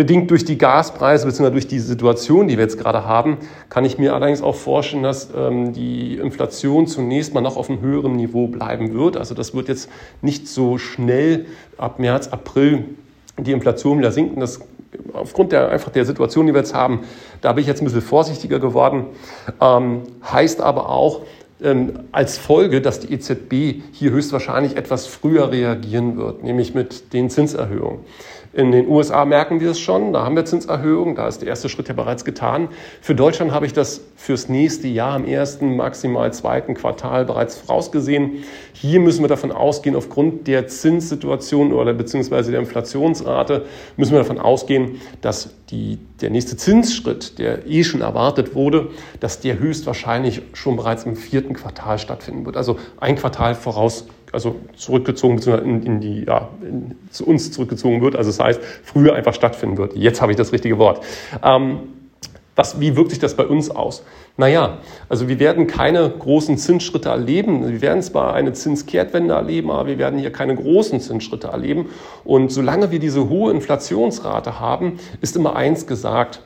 Bedingt 0.02 0.32
durch 0.32 0.44
die 0.44 0.58
Gaspreise 0.58 1.26
bzw. 1.26 1.50
durch 1.50 1.68
die 1.68 1.78
Situation, 1.78 2.48
die 2.48 2.56
wir 2.56 2.64
jetzt 2.64 2.76
gerade 2.76 3.04
haben, 3.04 3.36
kann 3.68 3.84
ich 3.84 3.98
mir 3.98 4.16
allerdings 4.16 4.42
auch 4.42 4.56
vorstellen, 4.56 5.04
dass 5.04 5.28
ähm, 5.32 5.72
die 5.74 6.16
Inflation 6.16 6.88
zunächst 6.88 7.34
mal 7.34 7.40
noch 7.40 7.56
auf 7.56 7.70
einem 7.70 7.80
höheren 7.82 8.16
Niveau 8.16 8.48
bleiben 8.48 8.94
wird. 8.94 9.16
Also 9.16 9.36
das 9.36 9.54
wird 9.54 9.68
jetzt 9.68 9.88
nicht 10.20 10.48
so 10.48 10.76
schnell 10.76 11.46
ab 11.78 12.00
März, 12.00 12.26
April 12.26 12.84
die 13.38 13.52
Inflation 13.52 13.98
wieder 13.98 14.10
sinken. 14.10 14.40
Das 14.40 14.62
aufgrund 15.12 15.52
der 15.52 15.68
einfach 15.68 15.92
der 15.92 16.04
Situation, 16.04 16.48
die 16.48 16.52
wir 16.52 16.62
jetzt 16.62 16.74
haben, 16.74 17.02
da 17.40 17.52
bin 17.52 17.62
ich 17.62 17.68
jetzt 17.68 17.80
ein 17.80 17.84
bisschen 17.84 18.02
vorsichtiger 18.02 18.58
geworden. 18.58 19.04
Ähm, 19.60 20.00
heißt 20.24 20.60
aber 20.60 20.88
auch, 20.88 21.20
ähm, 21.62 22.00
als 22.10 22.38
Folge, 22.38 22.80
dass 22.80 22.98
die 22.98 23.12
EZB 23.12 23.82
hier 23.92 24.10
höchstwahrscheinlich 24.10 24.76
etwas 24.76 25.06
früher 25.06 25.52
reagieren 25.52 26.16
wird, 26.16 26.42
nämlich 26.42 26.74
mit 26.74 27.12
den 27.12 27.30
Zinserhöhungen. 27.30 28.00
In 28.54 28.70
den 28.70 28.86
USA 28.86 29.24
merken 29.24 29.60
wir 29.60 29.70
es 29.70 29.80
schon, 29.80 30.12
da 30.12 30.24
haben 30.24 30.36
wir 30.36 30.44
Zinserhöhungen, 30.44 31.14
da 31.14 31.26
ist 31.26 31.38
der 31.38 31.48
erste 31.48 31.70
Schritt 31.70 31.88
ja 31.88 31.94
bereits 31.94 32.22
getan. 32.22 32.68
Für 33.00 33.14
Deutschland 33.14 33.50
habe 33.52 33.64
ich 33.64 33.72
das 33.72 34.02
fürs 34.14 34.50
nächste 34.50 34.88
Jahr 34.88 35.16
im 35.16 35.24
ersten, 35.24 35.74
maximal 35.76 36.30
zweiten 36.34 36.74
Quartal 36.74 37.24
bereits 37.24 37.56
vorausgesehen. 37.56 38.44
Hier 38.74 39.00
müssen 39.00 39.22
wir 39.22 39.28
davon 39.28 39.52
ausgehen, 39.52 39.96
aufgrund 39.96 40.46
der 40.48 40.68
Zinssituation 40.68 41.72
oder 41.72 41.94
beziehungsweise 41.94 42.50
der 42.50 42.60
Inflationsrate, 42.60 43.64
müssen 43.96 44.12
wir 44.12 44.18
davon 44.18 44.38
ausgehen, 44.38 45.00
dass 45.22 45.54
die, 45.70 45.98
der 46.20 46.28
nächste 46.28 46.58
Zinsschritt, 46.58 47.38
der 47.38 47.66
eh 47.66 47.84
schon 47.84 48.02
erwartet 48.02 48.54
wurde, 48.54 48.90
dass 49.20 49.40
der 49.40 49.58
höchstwahrscheinlich 49.58 50.42
schon 50.52 50.76
bereits 50.76 51.04
im 51.04 51.16
vierten 51.16 51.54
Quartal 51.54 51.98
stattfinden 51.98 52.44
wird. 52.44 52.58
Also 52.58 52.78
ein 53.00 53.16
Quartal 53.16 53.54
voraus 53.54 54.06
also 54.32 54.56
zurückgezogen, 54.76 55.36
beziehungsweise 55.36 55.68
in, 55.68 55.82
in 55.82 56.00
die, 56.00 56.24
ja, 56.24 56.48
in, 56.62 56.96
zu 57.10 57.26
uns 57.26 57.52
zurückgezogen 57.52 58.00
wird. 58.02 58.16
Also 58.16 58.30
das 58.30 58.40
heißt, 58.40 58.60
früher 58.82 59.14
einfach 59.14 59.34
stattfinden 59.34 59.78
wird. 59.78 59.94
Jetzt 59.94 60.20
habe 60.20 60.32
ich 60.32 60.36
das 60.36 60.52
richtige 60.52 60.78
Wort. 60.78 61.04
Ähm, 61.42 61.80
was, 62.54 62.80
wie 62.80 62.96
wirkt 62.96 63.10
sich 63.10 63.18
das 63.18 63.34
bei 63.34 63.46
uns 63.46 63.70
aus? 63.70 64.04
Naja, 64.36 64.78
also 65.08 65.28
wir 65.28 65.38
werden 65.38 65.66
keine 65.66 66.08
großen 66.10 66.58
Zinsschritte 66.58 67.08
erleben. 67.08 67.66
Wir 67.66 67.80
werden 67.80 68.02
zwar 68.02 68.34
eine 68.34 68.52
Zinskehrtwende 68.52 69.32
erleben, 69.34 69.70
aber 69.70 69.88
wir 69.88 69.98
werden 69.98 70.18
hier 70.18 70.32
keine 70.32 70.54
großen 70.54 71.00
Zinsschritte 71.00 71.48
erleben. 71.48 71.86
Und 72.24 72.50
solange 72.50 72.90
wir 72.90 72.98
diese 72.98 73.30
hohe 73.30 73.52
Inflationsrate 73.52 74.60
haben, 74.60 74.98
ist 75.22 75.34
immer 75.34 75.56
eins 75.56 75.86
gesagt, 75.86 76.42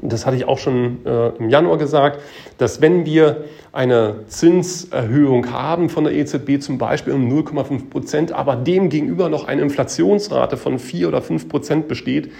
das 0.00 0.24
hatte 0.24 0.36
ich 0.36 0.46
auch 0.46 0.58
schon 0.58 1.04
äh, 1.04 1.28
im 1.36 1.50
Januar 1.50 1.76
gesagt, 1.78 2.20
dass 2.58 2.80
wenn 2.80 3.04
wir 3.04 3.44
eine 3.72 4.26
Zinserhöhung 4.26 5.50
haben 5.52 5.88
von 5.88 6.04
der 6.04 6.14
EZB 6.14 6.60
zum 6.60 6.78
Beispiel 6.78 7.12
um 7.12 7.28
0,5 7.28 7.90
Prozent, 7.90 8.32
aber 8.32 8.56
dem 8.56 8.88
gegenüber 8.88 9.28
noch 9.28 9.46
eine 9.46 9.62
Inflationsrate 9.62 10.56
von 10.56 10.78
4 10.78 11.08
oder 11.08 11.22
5 11.22 11.48
Prozent 11.48 11.88
besteht, 11.88 12.32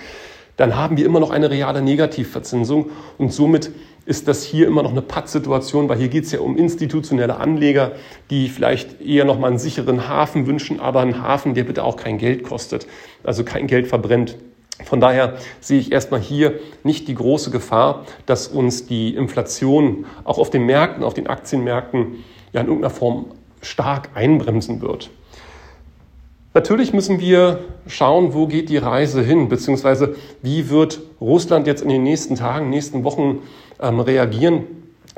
dann 0.56 0.76
haben 0.76 0.96
wir 0.96 1.06
immer 1.06 1.20
noch 1.20 1.30
eine 1.30 1.50
reale 1.50 1.82
Negativverzinsung 1.82 2.90
und 3.18 3.32
somit 3.32 3.70
ist 4.04 4.28
das 4.28 4.42
hier 4.42 4.66
immer 4.66 4.82
noch 4.82 4.90
eine 4.90 5.02
Pattsituation, 5.02 5.88
weil 5.88 5.98
hier 5.98 6.08
geht 6.08 6.24
es 6.24 6.32
ja 6.32 6.40
um 6.40 6.56
institutionelle 6.56 7.36
Anleger, 7.36 7.92
die 8.30 8.48
vielleicht 8.48 9.00
eher 9.00 9.24
noch 9.24 9.38
mal 9.38 9.48
einen 9.48 9.58
sicheren 9.58 10.08
Hafen 10.08 10.46
wünschen, 10.46 10.80
aber 10.80 11.00
einen 11.00 11.22
Hafen, 11.22 11.54
der 11.54 11.64
bitte 11.64 11.84
auch 11.84 11.96
kein 11.96 12.18
Geld 12.18 12.42
kostet, 12.42 12.86
also 13.22 13.44
kein 13.44 13.66
Geld 13.66 13.86
verbrennt. 13.86 14.36
Von 14.84 15.00
daher 15.00 15.34
sehe 15.60 15.78
ich 15.78 15.92
erstmal 15.92 16.20
hier 16.20 16.54
nicht 16.82 17.08
die 17.08 17.14
große 17.14 17.50
Gefahr, 17.50 18.04
dass 18.26 18.48
uns 18.48 18.86
die 18.86 19.14
Inflation 19.14 20.06
auch 20.24 20.38
auf 20.38 20.50
den 20.50 20.64
Märkten, 20.64 21.04
auf 21.04 21.14
den 21.14 21.26
Aktienmärkten 21.26 22.24
ja 22.52 22.60
in 22.60 22.66
irgendeiner 22.66 22.94
Form 22.94 23.26
stark 23.60 24.10
einbremsen 24.14 24.80
wird. 24.80 25.10
Natürlich 26.54 26.92
müssen 26.92 27.18
wir 27.18 27.60
schauen, 27.86 28.34
wo 28.34 28.46
geht 28.46 28.68
die 28.68 28.76
Reise 28.76 29.22
hin, 29.22 29.48
beziehungsweise 29.48 30.16
wie 30.42 30.68
wird 30.68 31.00
Russland 31.20 31.66
jetzt 31.66 31.82
in 31.82 31.88
den 31.88 32.02
nächsten 32.02 32.34
Tagen, 32.34 32.68
nächsten 32.68 33.04
Wochen 33.04 33.38
ähm, 33.80 34.00
reagieren. 34.00 34.64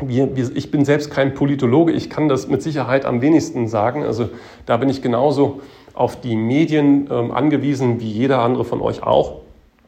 Wir, 0.00 0.36
wir, 0.36 0.54
ich 0.54 0.70
bin 0.70 0.84
selbst 0.84 1.10
kein 1.10 1.34
Politologe, 1.34 1.92
ich 1.92 2.08
kann 2.08 2.28
das 2.28 2.46
mit 2.48 2.62
Sicherheit 2.62 3.04
am 3.04 3.20
wenigsten 3.20 3.66
sagen. 3.66 4.04
Also 4.04 4.28
da 4.66 4.76
bin 4.76 4.88
ich 4.88 5.02
genauso 5.02 5.60
auf 5.92 6.20
die 6.20 6.36
Medien 6.36 7.08
ähm, 7.10 7.32
angewiesen 7.32 8.00
wie 8.00 8.10
jeder 8.10 8.40
andere 8.40 8.64
von 8.64 8.80
euch 8.80 9.02
auch. 9.02 9.43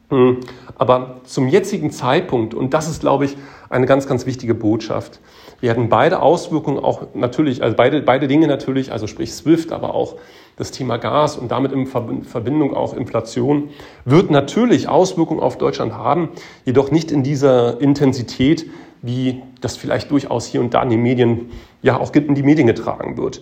Hm. 0.09 0.39
Aber 0.75 1.21
zum 1.23 1.47
jetzigen 1.47 1.91
Zeitpunkt, 1.91 2.53
und 2.53 2.73
das 2.73 2.89
ist, 2.89 3.01
glaube 3.01 3.25
ich, 3.25 3.37
eine 3.69 3.85
ganz, 3.85 4.07
ganz 4.07 4.25
wichtige 4.25 4.53
Botschaft, 4.53 5.19
werden 5.59 5.89
beide 5.89 6.21
Auswirkungen 6.21 6.79
auch 6.79 7.07
natürlich, 7.13 7.63
also 7.63 7.75
beide, 7.75 8.01
beide 8.01 8.27
Dinge 8.27 8.47
natürlich, 8.47 8.91
also 8.91 9.07
sprich 9.07 9.33
SWIFT, 9.33 9.71
aber 9.71 9.95
auch 9.95 10.15
das 10.55 10.71
Thema 10.71 10.97
Gas 10.97 11.37
und 11.37 11.51
damit 11.51 11.71
in 11.71 11.87
Verbindung 11.87 12.75
auch 12.75 12.93
Inflation, 12.95 13.69
wird 14.05 14.31
natürlich 14.31 14.87
Auswirkungen 14.87 15.39
auf 15.39 15.57
Deutschland 15.57 15.93
haben, 15.93 16.29
jedoch 16.65 16.91
nicht 16.91 17.11
in 17.11 17.23
dieser 17.23 17.81
Intensität, 17.81 18.67
wie 19.01 19.41
das 19.61 19.77
vielleicht 19.77 20.09
durchaus 20.09 20.45
hier 20.45 20.61
und 20.61 20.73
da 20.73 20.81
in 20.83 20.89
den 20.89 21.01
Medien, 21.01 21.51
ja 21.81 21.99
auch 21.99 22.13
in 22.13 22.35
die 22.35 22.43
Medien 22.43 22.67
getragen 22.67 23.17
wird. 23.17 23.41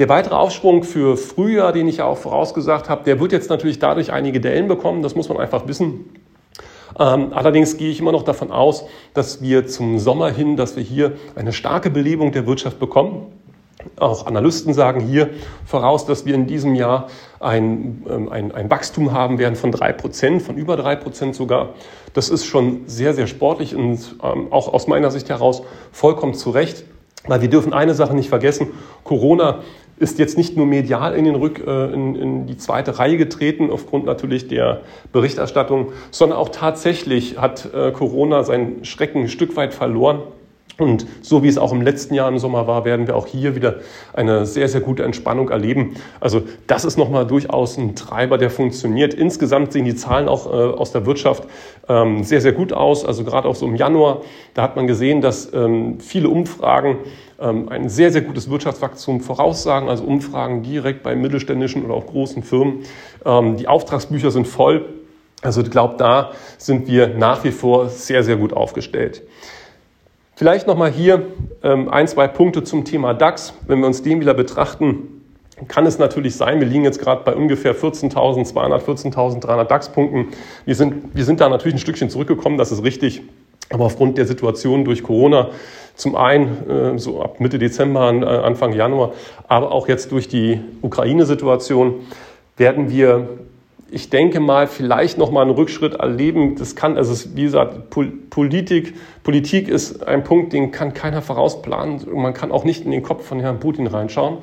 Der 0.00 0.08
weitere 0.08 0.34
Aufschwung 0.34 0.82
für 0.82 1.18
Frühjahr, 1.18 1.72
den 1.72 1.86
ich 1.86 1.98
ja 1.98 2.06
auch 2.06 2.16
vorausgesagt 2.16 2.88
habe, 2.88 3.04
der 3.04 3.20
wird 3.20 3.32
jetzt 3.32 3.50
natürlich 3.50 3.80
dadurch 3.80 4.10
einige 4.10 4.40
Dellen 4.40 4.66
bekommen, 4.66 5.02
das 5.02 5.14
muss 5.14 5.28
man 5.28 5.36
einfach 5.36 5.68
wissen. 5.68 6.06
Ähm, 6.98 7.34
allerdings 7.34 7.76
gehe 7.76 7.90
ich 7.90 8.00
immer 8.00 8.10
noch 8.10 8.22
davon 8.22 8.50
aus, 8.50 8.86
dass 9.12 9.42
wir 9.42 9.66
zum 9.66 9.98
Sommer 9.98 10.30
hin, 10.30 10.56
dass 10.56 10.74
wir 10.74 10.82
hier 10.82 11.12
eine 11.36 11.52
starke 11.52 11.90
Belebung 11.90 12.32
der 12.32 12.46
Wirtschaft 12.46 12.78
bekommen. 12.78 13.26
Auch 13.98 14.24
Analysten 14.24 14.72
sagen 14.72 15.00
hier 15.00 15.28
voraus, 15.66 16.06
dass 16.06 16.24
wir 16.24 16.34
in 16.34 16.46
diesem 16.46 16.74
Jahr 16.74 17.08
ein, 17.38 18.02
ähm, 18.08 18.30
ein, 18.30 18.52
ein 18.52 18.70
Wachstum 18.70 19.12
haben 19.12 19.38
werden 19.38 19.54
von 19.54 19.70
drei 19.70 19.92
Prozent, 19.92 20.40
von 20.40 20.56
über 20.56 20.78
drei 20.78 20.96
Prozent 20.96 21.34
sogar. 21.34 21.74
Das 22.14 22.30
ist 22.30 22.46
schon 22.46 22.84
sehr, 22.86 23.12
sehr 23.12 23.26
sportlich 23.26 23.76
und 23.76 24.16
ähm, 24.22 24.50
auch 24.50 24.72
aus 24.72 24.86
meiner 24.86 25.10
Sicht 25.10 25.28
heraus 25.28 25.62
vollkommen 25.92 26.32
zu 26.32 26.48
Recht. 26.48 26.86
Weil 27.26 27.42
wir 27.42 27.50
dürfen 27.50 27.74
eine 27.74 27.92
Sache 27.92 28.14
nicht 28.14 28.30
vergessen, 28.30 28.68
Corona 29.04 29.60
ist 30.00 30.18
jetzt 30.18 30.38
nicht 30.38 30.56
nur 30.56 30.66
medial 30.66 31.14
in, 31.14 31.26
den 31.26 31.34
Rück, 31.34 31.62
äh, 31.64 31.92
in, 31.92 32.14
in 32.16 32.46
die 32.46 32.56
zweite 32.56 32.98
Reihe 32.98 33.18
getreten, 33.18 33.70
aufgrund 33.70 34.06
natürlich 34.06 34.48
der 34.48 34.80
Berichterstattung, 35.12 35.92
sondern 36.10 36.38
auch 36.38 36.48
tatsächlich 36.48 37.38
hat 37.38 37.72
äh, 37.74 37.92
Corona 37.92 38.42
seinen 38.42 38.84
Schrecken 38.84 39.22
ein 39.22 39.28
Stück 39.28 39.56
weit 39.56 39.74
verloren. 39.74 40.22
Und 40.78 41.06
so 41.20 41.42
wie 41.42 41.48
es 41.48 41.58
auch 41.58 41.72
im 41.72 41.82
letzten 41.82 42.14
Jahr 42.14 42.28
im 42.28 42.38
Sommer 42.38 42.66
war, 42.66 42.84
werden 42.84 43.06
wir 43.06 43.16
auch 43.16 43.26
hier 43.26 43.54
wieder 43.54 43.76
eine 44.14 44.46
sehr, 44.46 44.68
sehr 44.68 44.80
gute 44.80 45.02
Entspannung 45.02 45.50
erleben. 45.50 45.94
Also 46.20 46.42
das 46.66 46.84
ist 46.84 46.96
nochmal 46.96 47.26
durchaus 47.26 47.76
ein 47.76 47.94
Treiber, 47.94 48.38
der 48.38 48.50
funktioniert. 48.50 49.12
Insgesamt 49.12 49.72
sehen 49.72 49.84
die 49.84 49.94
Zahlen 49.94 50.28
auch 50.28 50.46
äh, 50.46 50.50
aus 50.50 50.92
der 50.92 51.04
Wirtschaft 51.06 51.44
ähm, 51.88 52.24
sehr, 52.24 52.40
sehr 52.40 52.52
gut 52.52 52.72
aus. 52.72 53.04
Also 53.04 53.24
gerade 53.24 53.46
auch 53.48 53.56
so 53.56 53.66
im 53.66 53.76
Januar, 53.76 54.22
da 54.54 54.62
hat 54.62 54.76
man 54.76 54.86
gesehen, 54.86 55.20
dass 55.20 55.52
ähm, 55.52 56.00
viele 56.00 56.28
Umfragen 56.28 56.98
ähm, 57.40 57.68
ein 57.68 57.88
sehr, 57.88 58.10
sehr 58.10 58.22
gutes 58.22 58.48
Wirtschaftswachstum 58.50 59.20
voraussagen. 59.20 59.88
Also 59.88 60.04
Umfragen 60.04 60.62
direkt 60.62 61.02
bei 61.02 61.14
mittelständischen 61.14 61.84
oder 61.84 61.94
auch 61.94 62.06
großen 62.06 62.42
Firmen. 62.42 62.84
Ähm, 63.24 63.56
die 63.56 63.68
Auftragsbücher 63.68 64.30
sind 64.30 64.46
voll. 64.46 64.86
Also 65.42 65.62
ich 65.62 65.70
glaube, 65.70 65.94
da 65.96 66.32
sind 66.58 66.86
wir 66.86 67.08
nach 67.08 67.44
wie 67.44 67.50
vor 67.50 67.88
sehr, 67.88 68.22
sehr 68.22 68.36
gut 68.36 68.52
aufgestellt. 68.52 69.22
Vielleicht 70.40 70.66
nochmal 70.66 70.90
hier 70.90 71.26
ähm, 71.62 71.90
ein, 71.90 72.08
zwei 72.08 72.26
Punkte 72.26 72.64
zum 72.64 72.86
Thema 72.86 73.12
DAX. 73.12 73.52
Wenn 73.66 73.80
wir 73.80 73.86
uns 73.86 74.02
den 74.02 74.22
wieder 74.22 74.32
betrachten, 74.32 75.20
kann 75.68 75.84
es 75.84 75.98
natürlich 75.98 76.34
sein, 76.34 76.60
wir 76.60 76.66
liegen 76.66 76.82
jetzt 76.82 76.98
gerade 76.98 77.24
bei 77.26 77.34
ungefähr 77.34 77.76
14.200, 77.76 78.80
14.300 78.82 79.64
DAX-Punkten. 79.64 80.28
Wir 80.64 80.74
sind, 80.74 81.14
wir 81.14 81.26
sind 81.26 81.42
da 81.42 81.50
natürlich 81.50 81.74
ein 81.74 81.78
Stückchen 81.78 82.08
zurückgekommen, 82.08 82.56
das 82.56 82.72
ist 82.72 82.82
richtig. 82.82 83.20
Aber 83.68 83.84
aufgrund 83.84 84.16
der 84.16 84.24
Situation 84.24 84.86
durch 84.86 85.02
Corona, 85.02 85.50
zum 85.94 86.16
einen 86.16 86.70
äh, 86.70 86.98
so 86.98 87.20
ab 87.20 87.38
Mitte 87.38 87.58
Dezember, 87.58 88.10
äh, 88.10 88.24
Anfang 88.24 88.72
Januar, 88.72 89.12
aber 89.46 89.72
auch 89.72 89.88
jetzt 89.88 90.10
durch 90.10 90.26
die 90.26 90.62
Ukraine-Situation, 90.80 91.96
werden 92.56 92.88
wir 92.88 93.28
ich 93.92 94.10
denke 94.10 94.40
mal, 94.40 94.66
vielleicht 94.66 95.18
nochmal 95.18 95.42
einen 95.42 95.54
Rückschritt 95.54 95.94
erleben. 95.94 96.56
Das 96.56 96.76
kann, 96.76 96.96
also 96.96 97.30
wie 97.34 97.42
gesagt, 97.42 97.90
Politik, 98.30 98.94
Politik 99.22 99.68
ist 99.68 100.06
ein 100.08 100.24
Punkt, 100.24 100.54
den 100.54 100.70
kann 100.70 100.94
keiner 100.94 101.20
vorausplanen. 101.20 102.00
Man 102.14 102.32
kann 102.32 102.50
auch 102.50 102.64
nicht 102.64 102.84
in 102.86 102.90
den 102.90 103.02
Kopf 103.02 103.26
von 103.26 103.38
Herrn 103.38 103.60
Putin 103.60 103.86
reinschauen. 103.86 104.38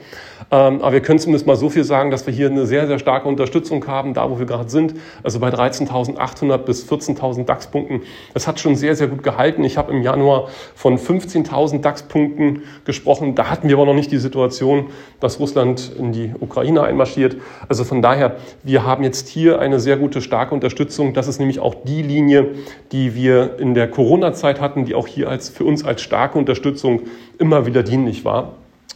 Ähm, 0.51 0.81
aber 0.81 0.93
wir 0.93 1.01
können 1.01 1.17
zumindest 1.17 1.47
mal 1.47 1.55
so 1.55 1.69
viel 1.69 1.83
sagen, 1.83 2.11
dass 2.11 2.27
wir 2.27 2.33
hier 2.33 2.49
eine 2.49 2.65
sehr, 2.67 2.85
sehr 2.85 2.99
starke 2.99 3.27
Unterstützung 3.27 3.85
haben, 3.87 4.13
da 4.13 4.29
wo 4.29 4.37
wir 4.37 4.45
gerade 4.45 4.69
sind. 4.69 4.93
Also 5.23 5.39
bei 5.39 5.49
13.800 5.49 6.57
bis 6.59 6.89
14.000 6.89 7.45
DAX-Punkten. 7.45 8.01
Das 8.33 8.47
hat 8.47 8.59
schon 8.59 8.75
sehr, 8.75 8.95
sehr 8.95 9.07
gut 9.07 9.23
gehalten. 9.23 9.63
Ich 9.63 9.77
habe 9.77 9.91
im 9.91 10.03
Januar 10.03 10.49
von 10.75 10.99
15.000 10.99 11.81
DAX-Punkten 11.81 12.63
gesprochen. 12.85 13.33
Da 13.33 13.49
hatten 13.49 13.69
wir 13.69 13.77
aber 13.77 13.85
noch 13.87 13.95
nicht 13.95 14.11
die 14.11 14.17
Situation, 14.17 14.87
dass 15.19 15.39
Russland 15.39 15.91
in 15.97 16.11
die 16.11 16.33
Ukraine 16.39 16.83
einmarschiert. 16.83 17.37
Also 17.67 17.83
von 17.83 18.03
daher, 18.03 18.37
wir 18.63 18.85
haben 18.85 19.03
jetzt 19.03 19.27
hier 19.27 19.59
eine 19.59 19.79
sehr 19.79 19.97
gute, 19.97 20.21
starke 20.21 20.53
Unterstützung. 20.53 21.13
Das 21.13 21.27
ist 21.27 21.39
nämlich 21.39 21.59
auch 21.59 21.75
die 21.83 22.03
Linie, 22.03 22.55
die 22.91 23.15
wir 23.15 23.59
in 23.59 23.73
der 23.73 23.89
Corona-Zeit 23.89 24.61
hatten, 24.61 24.66
die 24.85 24.95
auch 24.95 25.07
hier 25.07 25.29
als, 25.29 25.49
für 25.49 25.63
uns 25.63 25.83
als 25.83 26.01
starke 26.01 26.37
Unterstützung 26.37 27.01
immer 27.37 27.65
wieder 27.65 27.83
dienlich 27.83 28.25
war. 28.25 28.53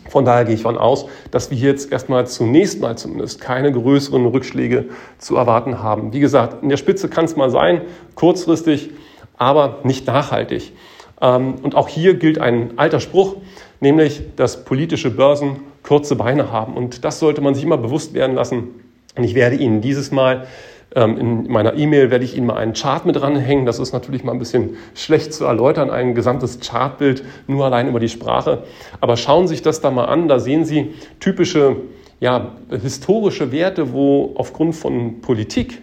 Von 0.09 0.25
daher 0.25 0.45
gehe 0.45 0.55
ich 0.55 0.63
von 0.63 0.77
aus, 0.77 1.05
dass 1.29 1.51
wir 1.51 1.57
jetzt 1.57 1.91
erstmal 1.91 2.25
zunächst 2.27 2.81
mal 2.81 2.97
zumindest 2.97 3.39
keine 3.39 3.71
größeren 3.71 4.25
Rückschläge 4.25 4.85
zu 5.19 5.35
erwarten 5.35 5.81
haben. 5.81 6.11
Wie 6.11 6.19
gesagt, 6.19 6.63
in 6.63 6.69
der 6.69 6.77
Spitze 6.77 7.07
kann 7.07 7.25
es 7.25 7.35
mal 7.35 7.49
sein, 7.49 7.81
kurzfristig, 8.15 8.89
aber 9.37 9.79
nicht 9.83 10.07
nachhaltig. 10.07 10.73
Ähm, 11.21 11.55
und 11.61 11.75
auch 11.75 11.87
hier 11.87 12.15
gilt 12.15 12.39
ein 12.39 12.73
alter 12.77 12.99
Spruch, 12.99 13.37
nämlich, 13.79 14.23
dass 14.35 14.65
politische 14.65 15.11
Börsen 15.11 15.57
kurze 15.83 16.15
Beine 16.15 16.51
haben. 16.51 16.75
Und 16.75 17.05
das 17.05 17.19
sollte 17.19 17.41
man 17.41 17.53
sich 17.53 17.63
immer 17.63 17.77
bewusst 17.77 18.13
werden 18.13 18.35
lassen. 18.35 18.69
Und 19.15 19.23
ich 19.23 19.35
werde 19.35 19.55
Ihnen 19.55 19.81
dieses 19.81 20.11
Mal 20.11 20.47
in 20.93 21.49
meiner 21.49 21.75
E-Mail 21.75 22.11
werde 22.11 22.25
ich 22.25 22.35
Ihnen 22.35 22.47
mal 22.47 22.57
einen 22.57 22.73
Chart 22.73 23.05
mit 23.05 23.15
dranhängen. 23.15 23.65
Das 23.65 23.79
ist 23.79 23.93
natürlich 23.93 24.25
mal 24.25 24.33
ein 24.33 24.39
bisschen 24.39 24.75
schlecht 24.93 25.33
zu 25.33 25.45
erläutern, 25.45 25.89
ein 25.89 26.15
gesamtes 26.15 26.59
Chartbild 26.59 27.23
nur 27.47 27.65
allein 27.65 27.87
über 27.87 28.01
die 28.01 28.09
Sprache. 28.09 28.63
Aber 28.99 29.15
schauen 29.15 29.47
Sie 29.47 29.53
sich 29.53 29.61
das 29.61 29.79
da 29.79 29.89
mal 29.89 30.05
an. 30.05 30.27
Da 30.27 30.39
sehen 30.39 30.65
Sie 30.65 30.93
typische 31.19 31.77
ja, 32.19 32.51
historische 32.69 33.51
Werte, 33.51 33.93
wo 33.93 34.33
aufgrund 34.35 34.75
von 34.75 35.21
Politik 35.21 35.81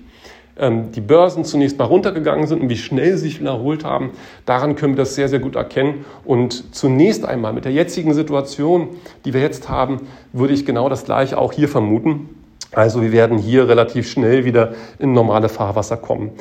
ähm, 0.59 0.93
die 0.93 1.01
Börsen 1.01 1.45
zunächst 1.45 1.79
mal 1.79 1.85
runtergegangen 1.85 2.47
sind 2.47 2.63
und 2.63 2.69
wie 2.69 2.77
schnell 2.77 3.13
sie 3.13 3.29
sich 3.29 3.41
wiederholt 3.41 3.85
haben. 3.85 4.11
Daran 4.45 4.77
können 4.77 4.95
wir 4.95 5.03
das 5.03 5.15
sehr, 5.15 5.29
sehr 5.29 5.39
gut 5.39 5.57
erkennen. 5.57 6.05
Und 6.25 6.75
zunächst 6.75 7.25
einmal 7.25 7.53
mit 7.53 7.65
der 7.65 7.73
jetzigen 7.73 8.13
Situation, 8.15 8.91
die 9.25 9.35
wir 9.35 9.41
jetzt 9.41 9.69
haben, 9.69 10.09
würde 10.33 10.55
ich 10.55 10.67
genau 10.67 10.89
das 10.89 11.05
Gleiche 11.05 11.39
auch 11.39 11.53
hier 11.53 11.69
vermuten. 11.69 12.38
Also 12.73 13.03
wir 13.03 13.13
werden 13.13 13.39
hier 13.39 13.69
relativ 13.69 14.11
schnell 14.11 14.45
wieder 14.45 14.75
in 14.99 15.13
normale 15.13 15.49
Fahrwasser 15.49 15.97
kommen. 15.97 16.33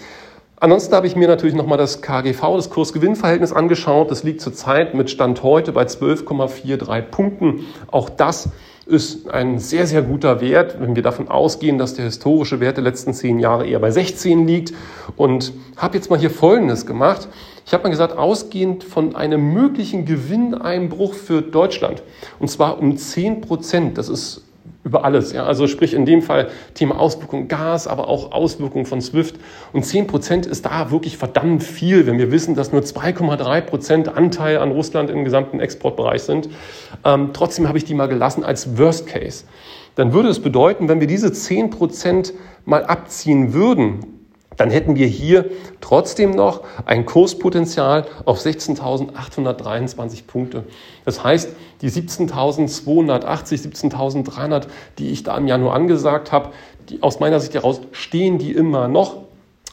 Ansonsten 0.59 0.95
habe 0.95 1.05
ich 1.05 1.15
mir 1.15 1.27
natürlich 1.27 1.55
nochmal 1.55 1.77
das 1.77 2.01
KGV, 2.01 2.55
das 2.55 2.71
Kursgewinnverhältnis 2.71 3.53
angeschaut. 3.53 4.09
Das 4.09 4.23
liegt 4.23 4.41
zurzeit 4.41 4.95
mit 4.95 5.11
Stand 5.11 5.43
heute 5.43 5.71
bei 5.71 5.83
12,43 5.83 7.01
Punkten. 7.01 7.67
Auch 7.91 8.09
das 8.09 8.49
ist 8.87 9.29
ein 9.29 9.59
sehr, 9.59 9.85
sehr 9.85 10.01
guter 10.01 10.41
Wert, 10.41 10.77
wenn 10.79 10.95
wir 10.95 11.03
davon 11.03 11.27
ausgehen, 11.27 11.77
dass 11.77 11.93
der 11.93 12.05
historische 12.05 12.59
Wert 12.59 12.77
der 12.77 12.83
letzten 12.83 13.13
zehn 13.13 13.37
Jahre 13.37 13.67
eher 13.67 13.79
bei 13.79 13.91
16 13.91 14.47
liegt. 14.47 14.73
Und 15.15 15.53
habe 15.75 15.95
jetzt 15.95 16.09
mal 16.09 16.17
hier 16.17 16.31
Folgendes 16.31 16.87
gemacht. 16.87 17.27
Ich 17.67 17.73
habe 17.73 17.83
mal 17.83 17.89
gesagt, 17.89 18.17
ausgehend 18.17 18.83
von 18.83 19.15
einem 19.15 19.53
möglichen 19.53 20.05
Gewinneinbruch 20.05 21.13
für 21.13 21.41
Deutschland, 21.41 22.01
und 22.39 22.49
zwar 22.49 22.79
um 22.79 22.95
10 22.95 23.41
Prozent, 23.41 23.97
das 23.97 24.07
ist 24.07 24.46
über 24.87 25.03
alles. 25.03 25.33
Ja? 25.33 25.45
Also 25.45 25.67
sprich 25.67 25.93
in 25.93 26.05
dem 26.05 26.21
Fall 26.21 26.47
Thema 26.73 26.97
Auswirkung 26.97 27.47
Gas, 27.47 27.87
aber 27.87 28.07
auch 28.07 28.31
Auswirkungen 28.31 28.85
von 28.85 29.01
SWIFT. 29.01 29.35
Und 29.73 29.85
10 29.85 30.07
Prozent 30.07 30.45
ist 30.45 30.65
da 30.65 30.89
wirklich 30.89 31.17
verdammt 31.17 31.61
viel, 31.61 32.07
wenn 32.07 32.17
wir 32.17 32.31
wissen, 32.31 32.55
dass 32.55 32.71
nur 32.71 32.81
2,3 32.81 33.61
Prozent 33.61 34.07
Anteil 34.07 34.57
an 34.57 34.71
Russland 34.71 35.09
im 35.09 35.23
gesamten 35.23 35.59
Exportbereich 35.59 36.23
sind. 36.23 36.49
Ähm, 37.03 37.31
trotzdem 37.33 37.67
habe 37.67 37.77
ich 37.77 37.85
die 37.85 37.93
mal 37.93 38.07
gelassen 38.07 38.43
als 38.43 38.77
Worst 38.77 39.07
Case. 39.07 39.43
Dann 39.95 40.13
würde 40.13 40.29
es 40.29 40.39
bedeuten, 40.39 40.87
wenn 40.87 40.99
wir 40.99 41.07
diese 41.07 41.33
10 41.33 41.69
Prozent 41.69 42.33
mal 42.65 42.85
abziehen 42.85 43.53
würden, 43.53 44.16
dann 44.57 44.71
hätten 44.71 44.95
wir 44.95 45.07
hier 45.07 45.45
trotzdem 45.81 46.31
noch 46.31 46.61
ein 46.85 47.05
Kurspotenzial 47.05 48.05
auf 48.25 48.39
16.823 48.39 50.25
Punkte. 50.25 50.63
Das 51.05 51.23
heißt, 51.23 51.55
die 51.81 51.89
17.280, 51.89 53.21
17.300, 53.21 54.67
die 54.97 55.11
ich 55.11 55.23
da 55.23 55.37
im 55.37 55.47
Januar 55.47 55.75
angesagt 55.75 56.31
habe, 56.31 56.49
die, 56.89 57.01
aus 57.03 57.19
meiner 57.19 57.39
Sicht 57.39 57.53
heraus 57.53 57.81
stehen 57.91 58.39
die 58.39 58.51
immer 58.51 58.87
noch. 58.87 59.17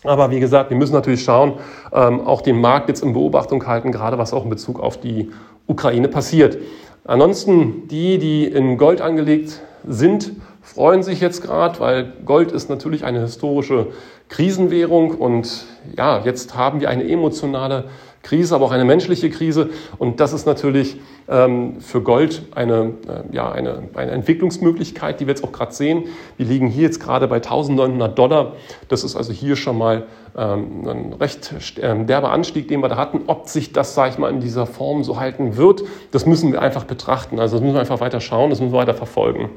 Aber 0.04 0.30
wie 0.30 0.38
gesagt, 0.38 0.68
wir 0.68 0.76
müssen 0.76 0.92
natürlich 0.92 1.24
schauen, 1.24 1.54
ähm, 1.92 2.20
auch 2.20 2.42
den 2.42 2.60
Markt 2.60 2.88
jetzt 2.90 3.02
in 3.02 3.14
Beobachtung 3.14 3.66
halten, 3.66 3.90
gerade 3.90 4.18
was 4.18 4.34
auch 4.34 4.44
in 4.44 4.50
Bezug 4.50 4.78
auf 4.78 5.00
die 5.00 5.30
Ukraine 5.66 6.08
passiert. 6.08 6.58
Ansonsten 7.06 7.88
die, 7.88 8.18
die 8.18 8.44
in 8.44 8.76
Gold 8.76 9.00
angelegt 9.00 9.62
sind, 9.86 10.32
freuen 10.64 11.02
sich 11.02 11.20
jetzt 11.20 11.42
gerade, 11.42 11.78
weil 11.78 12.12
Gold 12.24 12.50
ist 12.50 12.70
natürlich 12.70 13.04
eine 13.04 13.20
historische 13.20 13.88
Krisenwährung 14.30 15.10
und 15.10 15.66
ja, 15.96 16.22
jetzt 16.24 16.56
haben 16.56 16.80
wir 16.80 16.88
eine 16.88 17.08
emotionale 17.08 17.84
Krise, 18.22 18.54
aber 18.54 18.64
auch 18.64 18.72
eine 18.72 18.86
menschliche 18.86 19.28
Krise 19.28 19.68
und 19.98 20.18
das 20.20 20.32
ist 20.32 20.46
natürlich 20.46 20.96
ähm, 21.28 21.80
für 21.80 22.00
Gold 22.00 22.42
eine, 22.54 22.94
äh, 23.06 23.34
ja, 23.36 23.52
eine, 23.52 23.90
eine 23.94 24.12
Entwicklungsmöglichkeit, 24.12 25.20
die 25.20 25.26
wir 25.26 25.34
jetzt 25.34 25.44
auch 25.44 25.52
gerade 25.52 25.74
sehen. 25.74 26.04
Wir 26.38 26.46
liegen 26.46 26.68
hier 26.68 26.84
jetzt 26.84 27.00
gerade 27.00 27.28
bei 27.28 27.36
1900 27.36 28.18
Dollar. 28.18 28.54
Das 28.88 29.04
ist 29.04 29.14
also 29.14 29.34
hier 29.34 29.56
schon 29.56 29.76
mal 29.76 30.04
ähm, 30.36 30.88
ein 30.88 31.12
recht 31.12 31.78
äh, 31.78 32.04
derber 32.06 32.30
Anstieg, 32.30 32.68
den 32.68 32.80
wir 32.80 32.88
da 32.88 32.96
hatten. 32.96 33.20
Ob 33.26 33.48
sich 33.48 33.72
das, 33.72 33.94
sage 33.94 34.12
ich 34.12 34.18
mal, 34.18 34.30
in 34.30 34.40
dieser 34.40 34.64
Form 34.64 35.04
so 35.04 35.20
halten 35.20 35.58
wird, 35.58 35.82
das 36.10 36.24
müssen 36.24 36.50
wir 36.50 36.62
einfach 36.62 36.84
betrachten. 36.84 37.38
Also 37.38 37.56
das 37.56 37.62
müssen 37.62 37.74
wir 37.74 37.80
einfach 37.80 38.00
weiter 38.00 38.20
schauen, 38.20 38.48
das 38.48 38.60
müssen 38.60 38.72
wir 38.72 38.78
weiter 38.78 38.94
verfolgen. 38.94 39.50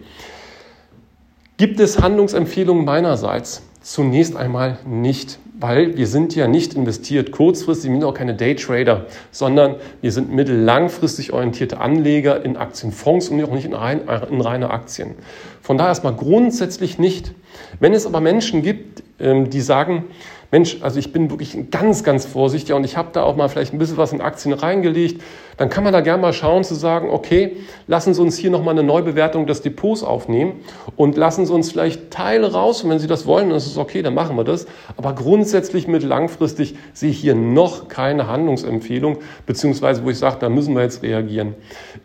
Gibt 1.57 1.79
es 1.79 1.99
Handlungsempfehlungen 1.99 2.85
meinerseits? 2.85 3.63
Zunächst 3.81 4.35
einmal 4.35 4.77
nicht, 4.85 5.39
weil 5.59 5.97
wir 5.97 6.05
sind 6.05 6.35
ja 6.35 6.47
nicht 6.47 6.75
investiert 6.75 7.31
kurzfristig, 7.31 7.89
wir 7.89 7.99
sind 7.99 8.07
auch 8.07 8.13
keine 8.13 8.35
Daytrader, 8.35 9.07
sondern 9.31 9.77
wir 10.01 10.11
sind 10.11 10.31
mittellangfristig 10.31 11.33
orientierte 11.33 11.79
Anleger 11.79 12.45
in 12.45 12.57
Aktienfonds 12.57 13.29
und 13.29 13.43
auch 13.43 13.51
nicht 13.51 13.65
in, 13.65 13.73
rein, 13.73 14.01
in 14.29 14.39
reine 14.39 14.69
Aktien. 14.69 15.15
Von 15.63 15.79
daher 15.79 15.89
erstmal 15.89 16.13
grundsätzlich 16.13 16.99
nicht. 16.99 17.33
Wenn 17.79 17.95
es 17.95 18.05
aber 18.05 18.21
Menschen 18.21 18.61
gibt, 18.61 19.01
ähm, 19.19 19.49
die 19.49 19.61
sagen, 19.61 20.05
Mensch, 20.51 20.77
also 20.81 20.97
ich 20.97 21.11
bin 21.11 21.29
wirklich 21.29 21.57
ganz, 21.71 22.03
ganz 22.03 22.25
vorsichtig 22.25 22.73
und 22.73 22.85
ich 22.85 22.95
habe 22.95 23.09
da 23.11 23.23
auch 23.23 23.35
mal 23.35 23.49
vielleicht 23.49 23.73
ein 23.73 23.79
bisschen 23.79 23.97
was 23.97 24.13
in 24.13 24.21
Aktien 24.21 24.53
reingelegt, 24.53 25.21
dann 25.57 25.69
kann 25.69 25.83
man 25.83 25.91
da 25.91 26.01
gerne 26.01 26.21
mal 26.21 26.33
schauen 26.33 26.63
zu 26.63 26.75
sagen, 26.75 27.09
okay, 27.09 27.57
lassen 27.87 28.13
Sie 28.13 28.21
uns 28.21 28.37
hier 28.37 28.51
nochmal 28.51 28.75
eine 28.75 28.83
Neubewertung 28.83 29.45
des 29.47 29.61
Depots 29.61 30.03
aufnehmen 30.03 30.53
und 30.95 31.17
lassen 31.17 31.45
Sie 31.45 31.53
uns 31.53 31.71
vielleicht 31.71 32.11
Teile 32.11 32.53
raus 32.53 32.83
und 32.83 32.91
wenn 32.91 32.99
Sie 32.99 33.07
das 33.07 33.25
wollen, 33.25 33.49
dann 33.49 33.57
ist 33.57 33.65
es 33.65 33.77
okay, 33.77 34.01
dann 34.01 34.13
machen 34.13 34.37
wir 34.37 34.43
das. 34.43 34.67
Aber 34.95 35.13
grundsätzlich 35.13 35.87
mit 35.87 36.03
langfristig 36.03 36.75
sehe 36.93 37.09
ich 37.09 37.19
hier 37.19 37.35
noch 37.35 37.87
keine 37.87 38.27
Handlungsempfehlung, 38.27 39.17
beziehungsweise 39.45 40.05
wo 40.05 40.09
ich 40.11 40.19
sage, 40.19 40.37
da 40.39 40.47
müssen 40.47 40.75
wir 40.75 40.83
jetzt 40.83 41.03
reagieren. 41.03 41.55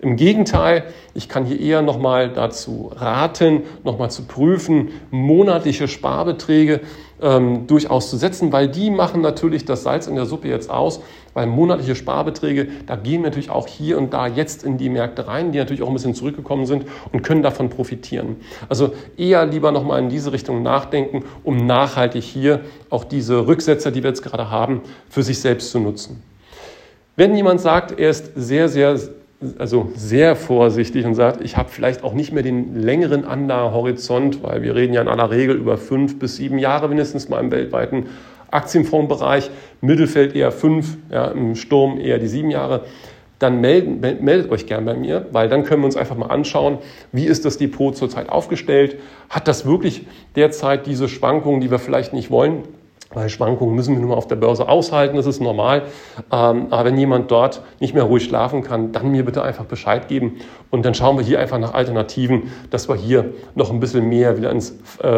Im 0.00 0.16
Gegenteil, 0.16 0.84
ich 1.14 1.28
kann 1.28 1.44
hier 1.44 1.60
eher 1.60 1.82
nochmal 1.82 2.30
dazu 2.30 2.90
raten, 2.94 3.62
nochmal 3.84 4.10
zu 4.10 4.24
prüfen, 4.24 4.88
monatliche 5.10 5.86
Sparbeträge 5.86 6.80
ähm, 7.22 7.66
durchaus 7.66 8.10
zu 8.10 8.16
setzen, 8.16 8.52
weil 8.52 8.68
die 8.68 8.90
machen 8.90 9.20
natürlich 9.20 9.64
das 9.64 9.82
Salz 9.84 10.06
in 10.06 10.16
der 10.16 10.26
Suppe 10.26 10.48
jetzt 10.48 10.70
aus, 10.70 11.00
weil 11.34 11.46
monatliche 11.46 11.94
Sparbeträge, 11.94 12.68
da 12.86 12.96
gehen 12.96 13.22
wir 13.22 13.30
natürlich 13.30 13.50
auch 13.50 13.66
hier 13.66 13.96
und 13.96 14.12
da 14.12 14.26
jetzt 14.26 14.64
in 14.64 14.76
die 14.76 14.88
Märkte 14.88 15.28
rein, 15.28 15.52
die 15.52 15.58
natürlich 15.58 15.82
auch 15.82 15.88
ein 15.88 15.94
bisschen 15.94 16.14
zurückgekommen 16.14 16.66
sind 16.66 16.84
und 17.12 17.22
können 17.22 17.42
davon 17.42 17.70
profitieren. 17.70 18.36
Also 18.68 18.92
eher 19.16 19.46
lieber 19.46 19.72
nochmal 19.72 20.02
in 20.02 20.08
diese 20.08 20.32
Richtung 20.32 20.62
nachdenken, 20.62 21.24
um 21.44 21.66
nachhaltig 21.66 22.24
hier 22.24 22.60
auch 22.90 23.04
diese 23.04 23.46
Rücksetzer, 23.46 23.90
die 23.90 24.02
wir 24.02 24.10
jetzt 24.10 24.22
gerade 24.22 24.50
haben, 24.50 24.82
für 25.08 25.22
sich 25.22 25.40
selbst 25.40 25.70
zu 25.70 25.78
nutzen. 25.78 26.22
Wenn 27.16 27.36
jemand 27.36 27.60
sagt, 27.60 27.98
er 27.98 28.10
ist 28.10 28.32
sehr, 28.34 28.68
sehr 28.68 28.98
also 29.58 29.90
sehr 29.94 30.36
vorsichtig 30.36 31.04
und 31.04 31.14
sagt, 31.14 31.40
ich 31.42 31.56
habe 31.56 31.68
vielleicht 31.70 32.04
auch 32.04 32.14
nicht 32.14 32.32
mehr 32.32 32.42
den 32.42 32.80
längeren 32.80 33.24
Anlagehorizont, 33.24 34.42
weil 34.42 34.62
wir 34.62 34.74
reden 34.74 34.94
ja 34.94 35.02
in 35.02 35.08
aller 35.08 35.30
Regel 35.30 35.56
über 35.56 35.78
fünf 35.78 36.18
bis 36.18 36.36
sieben 36.36 36.58
Jahre 36.58 36.88
mindestens 36.88 37.28
mal 37.28 37.40
im 37.40 37.50
weltweiten 37.50 38.06
Aktienfondsbereich, 38.50 39.50
Mittelfeld 39.80 40.36
eher 40.36 40.52
fünf, 40.52 40.96
ja, 41.10 41.26
im 41.26 41.56
Sturm 41.56 41.98
eher 41.98 42.18
die 42.18 42.28
sieben 42.28 42.50
Jahre, 42.50 42.82
dann 43.38 43.60
melden, 43.60 44.00
meldet 44.24 44.50
euch 44.52 44.66
gern 44.66 44.84
bei 44.84 44.94
mir, 44.94 45.26
weil 45.32 45.48
dann 45.48 45.64
können 45.64 45.82
wir 45.82 45.86
uns 45.86 45.96
einfach 45.96 46.16
mal 46.16 46.26
anschauen, 46.26 46.78
wie 47.10 47.24
ist 47.24 47.44
das 47.44 47.58
Depot 47.58 47.96
zurzeit 47.96 48.28
aufgestellt? 48.28 48.98
Hat 49.28 49.48
das 49.48 49.66
wirklich 49.66 50.06
derzeit 50.36 50.86
diese 50.86 51.08
Schwankungen, 51.08 51.60
die 51.60 51.70
wir 51.70 51.80
vielleicht 51.80 52.12
nicht 52.12 52.30
wollen? 52.30 52.62
Weil 53.14 53.28
Schwankungen 53.28 53.74
müssen 53.74 53.94
wir 53.94 54.00
nun 54.00 54.10
mal 54.10 54.16
auf 54.16 54.26
der 54.26 54.36
Börse 54.36 54.68
aushalten, 54.68 55.16
das 55.16 55.26
ist 55.26 55.40
normal. 55.40 55.82
Ähm, 56.30 56.66
aber 56.70 56.84
wenn 56.86 56.96
jemand 56.96 57.30
dort 57.30 57.62
nicht 57.80 57.94
mehr 57.94 58.04
ruhig 58.04 58.24
schlafen 58.24 58.62
kann, 58.62 58.92
dann 58.92 59.10
mir 59.10 59.24
bitte 59.24 59.42
einfach 59.42 59.64
Bescheid 59.64 60.08
geben. 60.08 60.36
Und 60.70 60.86
dann 60.86 60.94
schauen 60.94 61.18
wir 61.18 61.24
hier 61.24 61.38
einfach 61.38 61.58
nach 61.58 61.74
Alternativen, 61.74 62.50
dass 62.70 62.88
wir 62.88 62.96
hier 62.96 63.32
noch 63.54 63.70
ein 63.70 63.80
bisschen 63.80 64.08
mehr 64.08 64.38
wieder 64.38 64.50
ins 64.50 64.78
äh, 65.02 65.08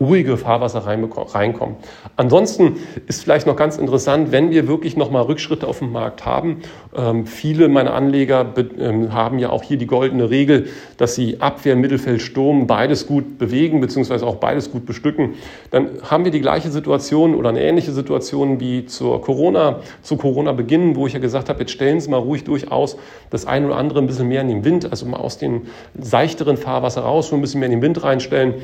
ruhige 0.00 0.36
Fahrwasser 0.36 0.84
reinkommen. 0.86 1.76
Ansonsten 2.16 2.76
ist 3.06 3.22
vielleicht 3.22 3.46
noch 3.46 3.56
ganz 3.56 3.78
interessant, 3.78 4.32
wenn 4.32 4.50
wir 4.50 4.66
wirklich 4.66 4.96
nochmal 4.96 5.22
Rückschritte 5.22 5.66
auf 5.66 5.78
dem 5.78 5.92
Markt 5.92 6.26
haben. 6.26 6.62
Ähm, 6.96 7.26
viele 7.26 7.68
meiner 7.68 7.94
Anleger 7.94 8.52
ähm, 8.78 9.12
haben 9.12 9.38
ja 9.38 9.50
auch 9.50 9.62
hier 9.62 9.76
die 9.76 9.86
goldene 9.86 10.30
Regel, 10.30 10.66
dass 10.96 11.14
sie 11.14 11.40
Abwehr, 11.40 11.76
Mittelfeld, 11.76 12.20
Sturm 12.20 12.66
beides 12.66 13.06
gut 13.06 13.38
bewegen, 13.38 13.80
beziehungsweise 13.80 14.26
auch 14.26 14.36
beides 14.36 14.72
gut 14.72 14.86
bestücken. 14.86 15.34
Dann 15.70 15.90
haben 16.02 16.24
wir 16.24 16.32
die 16.32 16.40
gleiche 16.40 16.70
Situation 16.70 17.35
oder 17.36 17.50
eine 17.50 17.62
ähnliche 17.62 17.92
Situation 17.92 18.60
wie 18.60 18.86
zur 18.86 19.20
Corona, 19.20 19.80
zu 20.02 20.16
Corona-Beginn, 20.16 20.96
wo 20.96 21.06
ich 21.06 21.12
ja 21.12 21.18
gesagt 21.18 21.48
habe, 21.48 21.60
jetzt 21.60 21.72
stellen 21.72 22.00
Sie 22.00 22.10
mal 22.10 22.18
ruhig 22.18 22.44
durchaus 22.44 22.96
das 23.30 23.46
eine 23.46 23.66
oder 23.66 23.76
andere 23.76 24.00
ein 24.00 24.06
bisschen 24.06 24.28
mehr 24.28 24.40
in 24.40 24.48
den 24.48 24.64
Wind, 24.64 24.90
also 24.90 25.06
mal 25.06 25.18
aus 25.18 25.38
dem 25.38 25.62
seichteren 25.98 26.56
Fahrwasser 26.56 27.02
raus, 27.02 27.28
schon 27.28 27.38
ein 27.38 27.42
bisschen 27.42 27.60
mehr 27.60 27.68
in 27.68 27.76
den 27.76 27.82
Wind 27.82 28.02
reinstellen. 28.02 28.54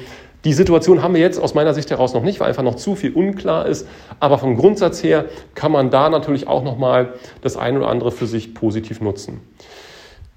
Die 0.44 0.52
Situation 0.52 1.02
haben 1.02 1.14
wir 1.14 1.20
jetzt 1.20 1.40
aus 1.40 1.54
meiner 1.54 1.72
Sicht 1.72 1.90
heraus 1.90 2.14
noch 2.14 2.24
nicht, 2.24 2.40
weil 2.40 2.48
einfach 2.48 2.64
noch 2.64 2.74
zu 2.74 2.96
viel 2.96 3.12
unklar 3.12 3.66
ist. 3.66 3.86
Aber 4.18 4.38
vom 4.38 4.56
Grundsatz 4.56 5.02
her 5.04 5.26
kann 5.54 5.70
man 5.70 5.90
da 5.90 6.10
natürlich 6.10 6.48
auch 6.48 6.64
nochmal 6.64 7.14
das 7.42 7.56
eine 7.56 7.78
oder 7.78 7.88
andere 7.88 8.10
für 8.10 8.26
sich 8.26 8.52
positiv 8.52 9.00
nutzen. 9.00 9.40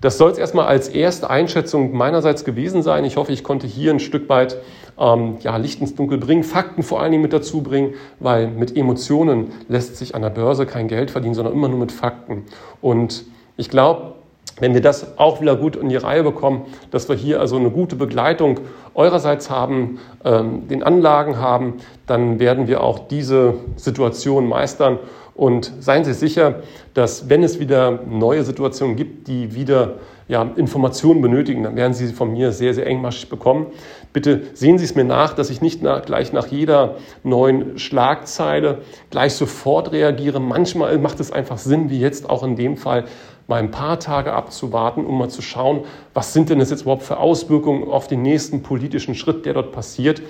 Das 0.05 0.19
soll 0.19 0.29
es 0.29 0.37
erstmal 0.37 0.67
als 0.67 0.87
erste 0.87 1.31
Einschätzung 1.31 1.97
meinerseits 1.97 2.45
gewesen 2.45 2.83
sein. 2.83 3.05
Ich 3.05 3.17
hoffe, 3.17 3.31
ich 3.31 3.43
konnte 3.43 3.65
hier 3.65 3.89
ein 3.89 3.99
Stück 3.99 4.29
weit 4.29 4.57
ähm, 4.99 5.37
ja, 5.39 5.57
Licht 5.57 5.81
ins 5.81 5.95
Dunkel 5.95 6.19
bringen, 6.19 6.43
Fakten 6.43 6.83
vor 6.83 7.01
allen 7.01 7.11
Dingen 7.11 7.23
mit 7.23 7.33
dazu 7.33 7.63
bringen, 7.63 7.95
weil 8.19 8.47
mit 8.49 8.77
Emotionen 8.77 9.51
lässt 9.67 9.95
sich 9.95 10.13
an 10.13 10.21
der 10.21 10.29
Börse 10.29 10.67
kein 10.67 10.87
Geld 10.87 11.09
verdienen, 11.09 11.33
sondern 11.33 11.55
immer 11.55 11.69
nur 11.69 11.79
mit 11.79 11.91
Fakten. 11.91 12.43
Und 12.81 13.25
ich 13.57 13.71
glaube, 13.71 14.13
wenn 14.59 14.73
wir 14.73 14.81
das 14.81 15.17
auch 15.17 15.41
wieder 15.41 15.55
gut 15.55 15.75
in 15.75 15.89
die 15.89 15.97
Reihe 15.97 16.23
bekommen, 16.23 16.65
dass 16.91 17.09
wir 17.09 17.15
hier 17.15 17.39
also 17.39 17.57
eine 17.57 17.69
gute 17.69 17.95
Begleitung 17.95 18.61
eurerseits 18.93 19.49
haben, 19.49 19.99
ähm, 20.23 20.67
den 20.67 20.81
Anlagen 20.81 21.37
haben, 21.37 21.75
dann 22.07 22.39
werden 22.39 22.67
wir 22.67 22.81
auch 22.81 22.99
diese 23.07 23.55
Situation 23.75 24.47
meistern 24.47 24.99
und 25.35 25.73
seien 25.79 26.05
Sie 26.05 26.13
sicher, 26.13 26.61
dass 26.93 27.29
wenn 27.29 27.43
es 27.43 27.59
wieder 27.59 27.99
neue 28.09 28.43
Situationen 28.43 28.95
gibt, 28.95 29.27
die 29.27 29.53
wieder 29.53 29.95
ja, 30.29 30.49
Informationen 30.55 31.21
benötigen, 31.21 31.63
dann 31.63 31.75
werden 31.75 31.93
Sie 31.93 32.07
sie 32.07 32.13
von 32.13 32.31
mir 32.31 32.53
sehr, 32.53 32.73
sehr 32.73 32.87
engmaschig 32.87 33.29
bekommen. 33.29 33.67
Bitte 34.13 34.43
sehen 34.53 34.77
Sie 34.77 34.85
es 34.85 34.95
mir 34.95 35.03
nach, 35.03 35.33
dass 35.33 35.49
ich 35.49 35.61
nicht 35.61 35.83
nach, 35.83 36.03
gleich 36.03 36.31
nach 36.31 36.47
jeder 36.47 36.95
neuen 37.23 37.77
Schlagzeile 37.77 38.79
gleich 39.09 39.33
sofort 39.33 39.91
reagiere. 39.91 40.39
Manchmal 40.39 40.97
macht 40.97 41.19
es 41.19 41.33
einfach 41.33 41.57
Sinn, 41.57 41.89
wie 41.89 41.99
jetzt 41.99 42.29
auch 42.29 42.43
in 42.43 42.55
dem 42.55 42.77
Fall, 42.77 43.03
mal 43.47 43.57
ein 43.57 43.71
paar 43.71 43.99
Tage 43.99 44.33
abzuwarten, 44.33 45.05
um 45.05 45.17
mal 45.17 45.29
zu 45.29 45.41
schauen, 45.41 45.81
was 46.13 46.33
sind 46.33 46.49
denn 46.49 46.59
das 46.59 46.69
jetzt 46.69 46.81
überhaupt 46.81 47.03
für 47.03 47.17
Auswirkungen 47.17 47.89
auf 47.89 48.07
den 48.07 48.21
nächsten 48.21 48.63
politischen 48.63 49.15
Schritt, 49.15 49.45
der 49.45 49.53
dort 49.53 49.71
passiert, 49.71 50.21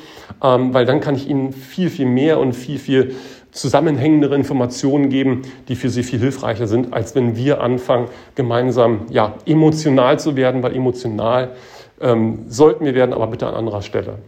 ähm, 0.43 0.73
weil 0.73 0.86
dann 0.86 0.99
kann 0.99 1.15
ich 1.15 1.30
Ihnen 1.30 1.54
viel, 1.54 1.89
viel 1.89 2.06
mehr 2.06 2.39
und 2.39 2.54
viel, 2.54 2.78
viel 2.80 3.15
zusammenhängendere 3.51 4.36
Informationen 4.36 5.10
geben, 5.10 5.43
die 5.69 5.75
für 5.75 5.89
Sie 5.89 6.04
viel 6.04 6.19
hilfreicher 6.19 6.67
sind, 6.67 6.93
als 6.93 7.15
wenn 7.15 7.38
wir 7.38 7.62
anfangen, 7.62 8.10
gemeinsam 8.36 9.06
ja, 9.10 9.36
emotional 9.45 10.19
zu 10.19 10.36
werden, 10.36 10.62
weil 10.62 10.75
emotional 10.75 11.56
ähm, 12.01 12.45
sollten 12.49 12.84
wir 12.84 12.95
werden, 12.95 13.13
aber 13.13 13.28
bitte 13.28 13.47
an 13.47 13.56
anderer 13.56 13.82
Stelle. 13.82 14.19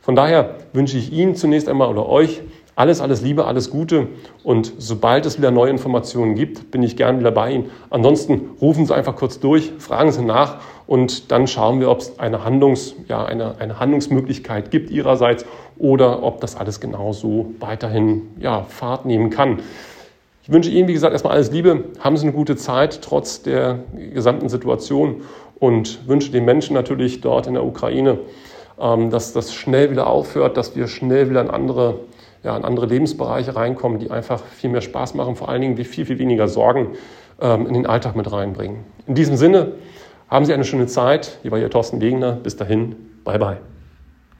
Von 0.00 0.14
daher 0.14 0.54
wünsche 0.72 0.96
ich 0.96 1.12
Ihnen 1.12 1.34
zunächst 1.34 1.68
einmal 1.68 1.88
oder 1.88 2.08
euch 2.08 2.42
alles, 2.76 3.00
alles 3.00 3.22
Liebe, 3.22 3.46
alles 3.46 3.70
Gute. 3.70 4.08
Und 4.44 4.72
sobald 4.78 5.26
es 5.26 5.38
wieder 5.38 5.50
neue 5.50 5.70
Informationen 5.70 6.34
gibt, 6.34 6.70
bin 6.70 6.82
ich 6.82 6.96
gern 6.96 7.18
wieder 7.18 7.32
bei 7.32 7.50
Ihnen. 7.50 7.70
Ansonsten 7.90 8.50
rufen 8.60 8.86
Sie 8.86 8.94
einfach 8.94 9.16
kurz 9.16 9.40
durch, 9.40 9.72
fragen 9.78 10.12
Sie 10.12 10.22
nach 10.22 10.58
und 10.86 11.32
dann 11.32 11.46
schauen 11.48 11.80
wir, 11.80 11.90
ob 11.90 12.00
es 12.00 12.18
eine, 12.18 12.44
Handlungs, 12.44 12.94
ja, 13.08 13.24
eine, 13.24 13.58
eine 13.58 13.80
Handlungsmöglichkeit 13.80 14.70
gibt 14.70 14.90
Ihrerseits 14.90 15.46
oder 15.78 16.22
ob 16.22 16.40
das 16.42 16.54
alles 16.54 16.78
genauso 16.78 17.54
weiterhin 17.60 18.28
ja, 18.38 18.62
Fahrt 18.64 19.06
nehmen 19.06 19.30
kann. 19.30 19.60
Ich 20.42 20.52
wünsche 20.52 20.70
Ihnen, 20.70 20.86
wie 20.86 20.92
gesagt, 20.92 21.12
erstmal 21.12 21.32
alles 21.32 21.50
Liebe. 21.50 21.86
Haben 21.98 22.16
Sie 22.18 22.24
eine 22.24 22.32
gute 22.32 22.56
Zeit 22.56 23.00
trotz 23.00 23.42
der 23.42 23.80
gesamten 24.12 24.50
Situation 24.50 25.22
und 25.58 26.06
wünsche 26.06 26.30
den 26.30 26.44
Menschen 26.44 26.74
natürlich 26.74 27.22
dort 27.22 27.46
in 27.46 27.54
der 27.54 27.64
Ukraine, 27.64 28.18
ähm, 28.78 29.08
dass 29.08 29.32
das 29.32 29.54
schnell 29.54 29.90
wieder 29.90 30.06
aufhört, 30.08 30.58
dass 30.58 30.76
wir 30.76 30.88
schnell 30.88 31.30
wieder 31.30 31.40
in 31.40 31.50
andere 31.50 32.00
ja, 32.46 32.56
in 32.56 32.64
andere 32.64 32.86
Lebensbereiche 32.86 33.56
reinkommen, 33.56 33.98
die 33.98 34.10
einfach 34.10 34.42
viel 34.44 34.70
mehr 34.70 34.80
Spaß 34.80 35.14
machen, 35.14 35.36
vor 35.36 35.48
allen 35.48 35.60
Dingen 35.60 35.76
die 35.76 35.84
viel, 35.84 36.06
viel 36.06 36.18
weniger 36.18 36.48
Sorgen 36.48 36.92
ähm, 37.40 37.66
in 37.66 37.74
den 37.74 37.86
Alltag 37.86 38.14
mit 38.16 38.30
reinbringen. 38.30 38.84
In 39.06 39.14
diesem 39.14 39.36
Sinne, 39.36 39.72
haben 40.28 40.44
Sie 40.44 40.54
eine 40.54 40.64
schöne 40.64 40.86
Zeit. 40.86 41.38
Hier 41.42 41.50
war 41.50 41.58
Ihr 41.58 41.70
Thorsten 41.70 42.00
Wegener. 42.00 42.32
Bis 42.32 42.56
dahin, 42.56 42.96
bye 43.24 43.38
bye. 43.38 43.75